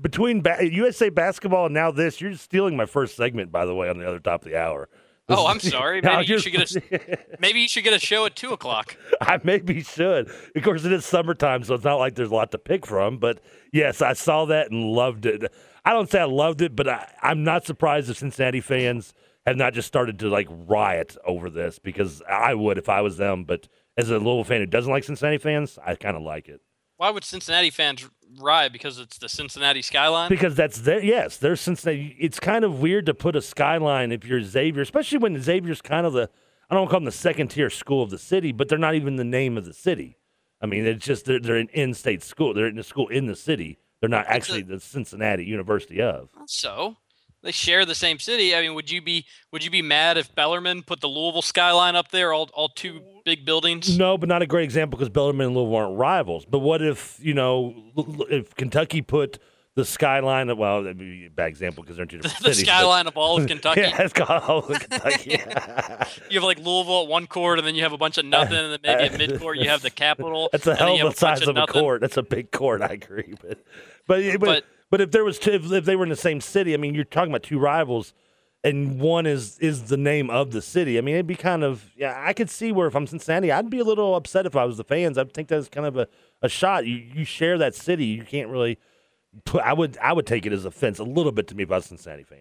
[0.00, 3.52] Between ba- USA basketball and now this, you're stealing my first segment.
[3.52, 4.88] By the way, on the other top of the hour.
[5.28, 6.00] Oh, I'm sorry.
[6.02, 8.96] Maybe you should get a maybe you should get a show at two o'clock.
[9.20, 10.30] I maybe should.
[10.56, 13.18] Of course, it is summertime, so it's not like there's a lot to pick from.
[13.18, 13.40] But
[13.72, 15.52] yes, I saw that and loved it.
[15.84, 19.12] I don't say I loved it, but I, I'm not surprised if Cincinnati fans
[19.46, 23.16] have not just started to like riot over this because I would if I was
[23.18, 23.44] them.
[23.44, 26.60] But as a Louisville fan who doesn't like Cincinnati fans, I kind of like it
[26.96, 28.08] Why would Cincinnati fans
[28.40, 30.28] riot because it's the Cincinnati skyline?
[30.28, 32.16] because that's their yes, there's Cincinnati.
[32.18, 36.06] It's kind of weird to put a skyline if you're Xavier, especially when Xavier's kind
[36.06, 36.30] of the
[36.70, 39.16] I don't call them the second tier school of the city, but they're not even
[39.16, 40.16] the name of the city.
[40.60, 42.52] I mean, it's just they're, they're an in-state school.
[42.52, 43.78] They're in a school in the city.
[44.00, 46.28] They're not actually the Cincinnati University of.
[46.46, 46.96] So
[47.42, 48.54] they share the same city.
[48.54, 51.96] I mean, would you be would you be mad if Bellarmine put the Louisville skyline
[51.96, 53.98] up there, all all two big buildings?
[53.98, 56.44] No, but not a great example because Bellarmine and Louisville aren't rivals.
[56.46, 57.74] But what if you know
[58.30, 59.38] if Kentucky put
[59.74, 60.48] the skyline?
[60.48, 62.66] Of, well, that'd be a bad example because they're two different the cities.
[62.68, 63.82] but- skyline of all of Kentucky.
[63.82, 65.40] Yeah, it's called all of Kentucky.
[66.30, 68.56] You have like Louisville at one court, and then you have a bunch of nothing,
[68.56, 70.48] and then maybe at mid court you have the Capitol.
[70.52, 72.00] That's a hell of a size of a court.
[72.00, 72.80] That's a big court.
[72.82, 73.58] I agree, but
[74.06, 76.40] but but, But- but, if there was two, if, if they were in the same
[76.40, 78.14] city, I mean, you're talking about two rivals,
[78.64, 80.98] and one is is the name of the city.
[80.98, 82.22] I mean, it'd be kind of yeah.
[82.24, 84.76] I could see where if I'm Cincinnati, I'd be a little upset if I was
[84.76, 85.16] the fans.
[85.18, 86.08] I think that's kind of a,
[86.42, 86.86] a shot.
[86.86, 88.78] You you share that city, you can't really.
[89.44, 91.70] Put, I would I would take it as offense a little bit to me if
[91.70, 92.38] I was a Cincinnati fan.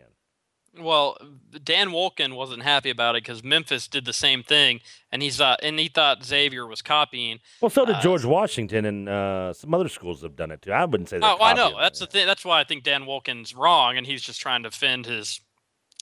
[0.80, 1.18] Well,
[1.64, 4.80] Dan Wolken wasn't happy about it because Memphis did the same thing,
[5.12, 7.40] and he's uh, and he thought Xavier was copying.
[7.62, 10.72] Well, so did Uh, George Washington and uh, some other schools have done it too.
[10.72, 11.20] I wouldn't say.
[11.22, 11.76] Oh, I know.
[11.80, 12.26] That's the thing.
[12.28, 15.42] That's why I think Dan Wolken's wrong, and he's just trying to defend his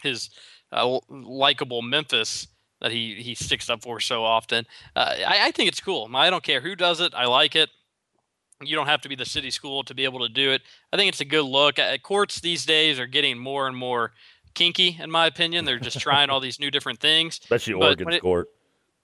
[0.02, 0.30] his
[0.72, 2.48] uh, likable Memphis
[2.82, 4.66] that he he sticks up for so often.
[4.96, 6.10] Uh, I, I think it's cool.
[6.14, 7.14] I don't care who does it.
[7.16, 7.70] I like it.
[8.62, 10.62] You don't have to be the city school to be able to do it.
[10.94, 11.78] I think it's a good look.
[11.78, 14.14] Uh, courts these days are getting more and more
[14.54, 15.66] kinky, in my opinion.
[15.66, 17.40] They're just trying all these new different things.
[17.44, 18.48] especially but Oregon's it- court.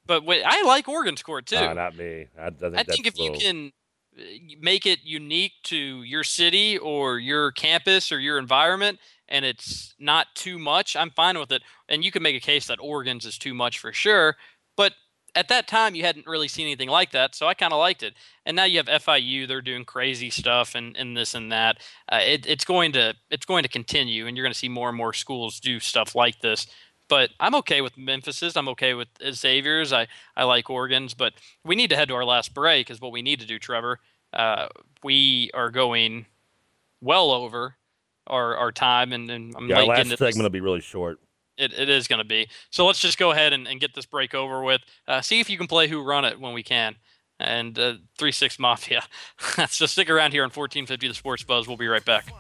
[0.07, 1.55] But wait, I like Oregon's court too.
[1.55, 2.25] Nah, not me.
[2.37, 3.71] I, I think, I think if you can
[4.17, 4.23] uh,
[4.59, 8.99] make it unique to your city or your campus or your environment
[9.31, 11.63] and it's not too much, I'm fine with it.
[11.89, 14.35] And you can make a case that Oregon's is too much for sure.
[14.75, 14.93] But
[15.33, 17.33] at that time, you hadn't really seen anything like that.
[17.33, 18.13] So I kind of liked it.
[18.45, 21.77] And now you have FIU, they're doing crazy stuff and, and this and that.
[22.11, 24.89] Uh, it, it's going to it's going to continue, and you're going to see more
[24.89, 26.67] and more schools do stuff like this.
[27.07, 28.57] But I'm okay with Memphis's.
[28.57, 29.93] I'm okay with Xavier's.
[29.93, 31.13] I, I like Oregon's.
[31.13, 33.59] But we need to head to our last break because what we need to do,
[33.59, 33.99] Trevor,
[34.33, 34.67] uh,
[35.03, 36.25] we are going
[37.01, 37.75] well over
[38.31, 41.19] our, our time, and, and I'm Yeah, our last segment will be really short.
[41.57, 42.47] It, it is going to be.
[42.71, 44.81] So let's just go ahead and, and get this break over with.
[45.07, 46.95] Uh, see if you can play Who Run It when we can.
[47.39, 49.03] And uh, 3 6 Mafia.
[49.67, 51.67] so stick around here on 1450 The Sports Buzz.
[51.67, 52.31] We'll be right back.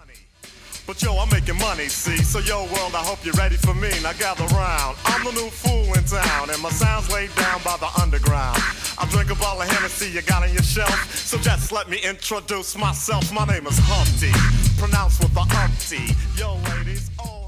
[0.87, 2.17] But yo, I'm making money, see?
[2.17, 3.89] So yo, world, I hope you're ready for me.
[4.01, 4.97] Now gather round.
[5.05, 8.57] I'm the new fool in town, and my sound's laid down by the underground.
[8.97, 11.15] I drink a bottle of Hennessy you got on your shelf.
[11.15, 13.31] So just let me introduce myself.
[13.31, 14.31] My name is Humpty,
[14.79, 16.13] pronounced with the umpty.
[16.37, 17.40] Yo, ladies, oh,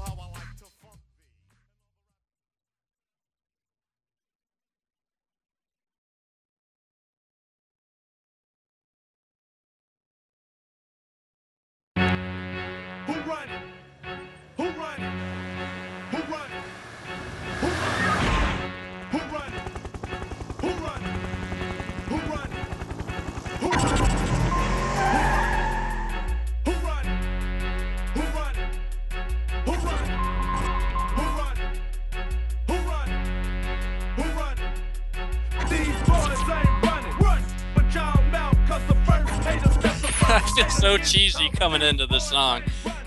[40.54, 42.62] Feel so cheesy coming into this song,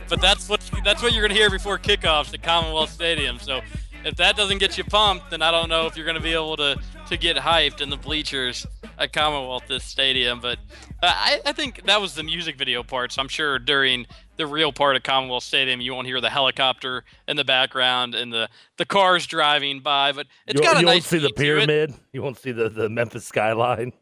[0.10, 3.40] but that's what that's what you're gonna hear before kickoffs at Commonwealth Stadium.
[3.40, 3.62] So
[4.04, 6.58] if that doesn't get you pumped, then I don't know if you're gonna be able
[6.58, 6.78] to
[7.08, 8.68] to get hyped in the bleachers
[8.98, 10.42] at Commonwealth this stadium.
[10.42, 10.60] But
[11.02, 13.14] uh, I, I think that was the music video part.
[13.14, 17.06] So I'm sure during the real part of Commonwealth Stadium, you won't hear the helicopter
[17.30, 20.12] in the background and the the cars driving by.
[20.12, 21.94] But it's you, got a you nice You won't see the pyramid.
[22.12, 23.94] You won't see the, the Memphis skyline.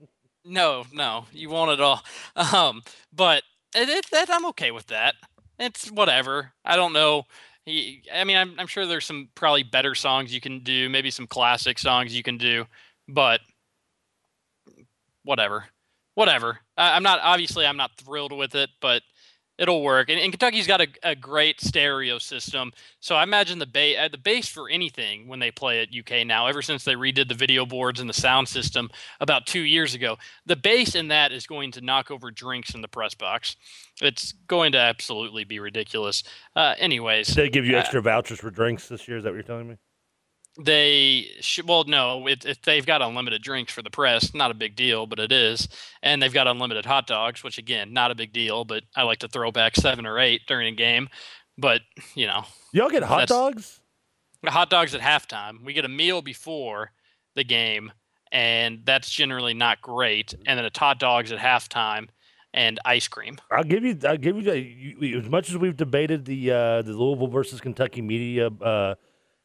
[0.46, 2.02] No, no, you won't at all.
[2.36, 2.84] Um,
[3.14, 3.44] but
[3.76, 5.16] it, it, that I'm okay with that.
[5.60, 6.52] It's whatever.
[6.64, 7.24] I don't know.
[7.68, 11.26] I mean, I'm, I'm sure there's some probably better songs you can do, maybe some
[11.26, 12.66] classic songs you can do,
[13.08, 13.42] but
[15.24, 15.66] whatever,
[16.14, 16.60] whatever.
[16.78, 19.02] I, I'm not obviously I'm not thrilled with it, but
[19.58, 20.10] it'll work.
[20.10, 24.08] And, and Kentucky's got a, a great stereo system, so I imagine the ba- uh,
[24.08, 26.48] the bass for anything when they play at UK now.
[26.48, 28.90] Ever since they redid the video boards and the sound system
[29.20, 32.82] about two years ago, the bass in that is going to knock over drinks in
[32.82, 33.56] the press box.
[34.02, 36.24] It's going to absolutely be ridiculous.
[36.56, 39.18] Uh, anyways, Did they give you Uh, extra vouchers for drinks this year?
[39.18, 39.78] Is that what you're telling me?
[40.58, 44.54] They should well no it, it, they've got unlimited drinks for the press not a
[44.54, 45.68] big deal but it is
[46.02, 49.20] and they've got unlimited hot dogs which again not a big deal but i like
[49.20, 51.10] to throw back seven or eight during a game
[51.58, 51.82] but
[52.16, 53.82] you know Y'all get hot dogs?
[54.46, 56.92] hot dogs at halftime we get a meal before
[57.36, 57.92] the game
[58.32, 62.08] and that's generally not great and then it's hot dogs at halftime
[62.54, 63.98] and ice cream I'll give you.
[64.08, 64.98] I'll give you, you.
[65.02, 68.96] you- As much as we've debated the uh, the Louisville versus Kentucky media uh,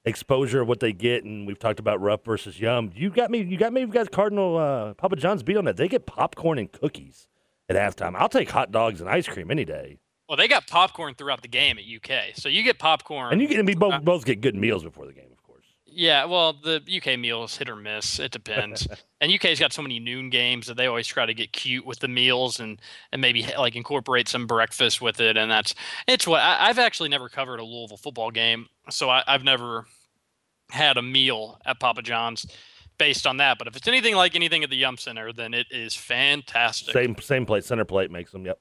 [0.05, 2.90] exposure of what they get, and we've talked about Rupp versus yum.
[2.94, 3.42] You got me.
[3.42, 3.80] You got me.
[3.82, 5.76] You got Cardinal uh, Papa John's beat on that.
[5.76, 7.26] They get popcorn and cookies
[7.68, 8.14] at halftime.
[8.16, 9.98] I'll take hot dogs and ice cream any day.
[10.28, 13.48] well they got popcorn throughout the game at uk so you get popcorn And you
[13.48, 13.59] get.
[13.59, 15.29] And we both Uh, both get good meals before the game.
[15.93, 18.18] Yeah, well, the UK meal is hit or miss.
[18.18, 18.86] It depends.
[19.20, 21.99] and UK's got so many noon games that they always try to get cute with
[21.99, 22.80] the meals and
[23.12, 25.36] and maybe like incorporate some breakfast with it.
[25.36, 25.74] And that's
[26.07, 29.86] it's what I, I've actually never covered a Louisville football game, so I, I've never
[30.70, 32.47] had a meal at Papa John's
[32.99, 33.59] based on that.
[33.59, 36.93] But if it's anything like anything at the Yum Center, then it is fantastic.
[36.93, 38.47] Same same plate, Centerplate makes them.
[38.47, 38.61] Yep.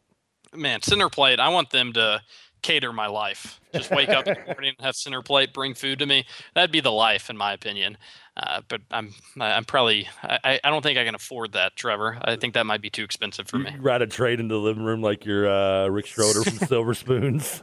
[0.55, 1.39] Man, Centerplate.
[1.39, 2.21] I want them to
[2.61, 3.59] cater my life.
[3.73, 6.25] Just wake up in the morning and have Centerplate bring food to me.
[6.55, 7.97] That'd be the life, in my opinion.
[8.37, 12.17] Uh, but I'm I'm probably I, I don't think I can afford that, Trevor.
[12.21, 13.71] I think that might be too expensive for me.
[13.71, 16.93] could ride a trade into the living room like you're uh, Rick Schroder from Silver
[16.93, 17.61] Spoons.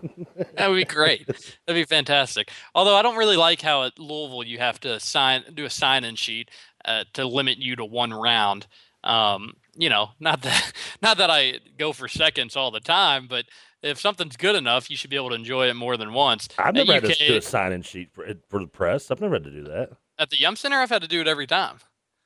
[0.54, 1.26] That would be great.
[1.26, 2.50] That'd be fantastic.
[2.74, 6.16] Although I don't really like how at Louisville you have to sign do a sign-in
[6.16, 6.50] sheet
[6.84, 8.66] uh, to limit you to one round.
[9.02, 10.72] Um, you know, not that
[11.02, 13.46] not that I go for seconds all the time, but
[13.86, 16.48] if something's good enough, you should be able to enjoy it more than once.
[16.58, 19.10] I've At never had to do a sign-in sheet for for the press.
[19.10, 19.90] I've never had to do that.
[20.18, 21.78] At the Yum Center, I've had to do it every time.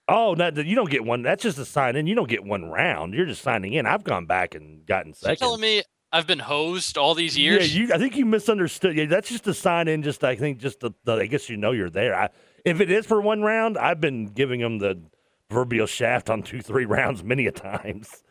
[0.08, 1.22] Oh, no, you don't get one.
[1.22, 2.08] That's just a sign in.
[2.08, 3.14] You don't get one round.
[3.14, 3.86] You're just signing in.
[3.86, 5.82] I've gone back and gotten So you're telling me
[6.12, 7.74] I've been hosed all these years?
[7.74, 7.94] Yeah, you.
[7.94, 8.96] I think you misunderstood.
[8.96, 10.02] Yeah, that's just a sign in.
[10.02, 12.14] Just I think just the, the I guess you know you're there.
[12.14, 12.28] I,
[12.64, 15.00] if it is for one round, I've been giving them the
[15.48, 18.24] proverbial shaft on two, three rounds many a times.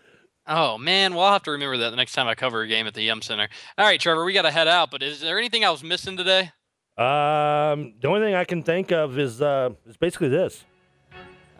[0.49, 2.87] Oh man, well I'll have to remember that the next time I cover a game
[2.87, 3.47] at the Yum Center.
[3.77, 4.91] All right, Trevor, we got to head out.
[4.91, 6.51] But is there anything I was missing today?
[6.97, 10.65] Um, the only thing I can think of is uh, is basically this.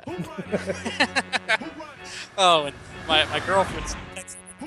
[2.42, 2.76] Oh, and
[3.06, 3.98] my, my girlfriend's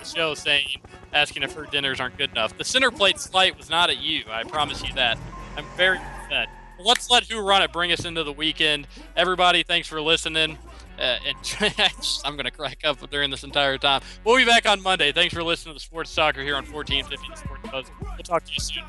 [0.04, 0.82] show saying,
[1.14, 2.56] asking if her dinners aren't good enough.
[2.58, 4.24] The Centerplate slight was not at you.
[4.28, 5.18] I promise you that.
[5.56, 6.48] I'm very upset.
[6.78, 8.88] Let's let Who Run It bring us into the weekend.
[9.16, 10.58] Everybody, thanks for listening.
[10.99, 11.36] Uh, and
[12.24, 14.03] I'm going to crack up during this entire time.
[14.24, 15.12] We'll be back on Monday.
[15.12, 17.90] Thanks for listening to the Sports Talker here on 1450 The Sports Buzz.
[18.01, 18.84] We'll talk to you soon.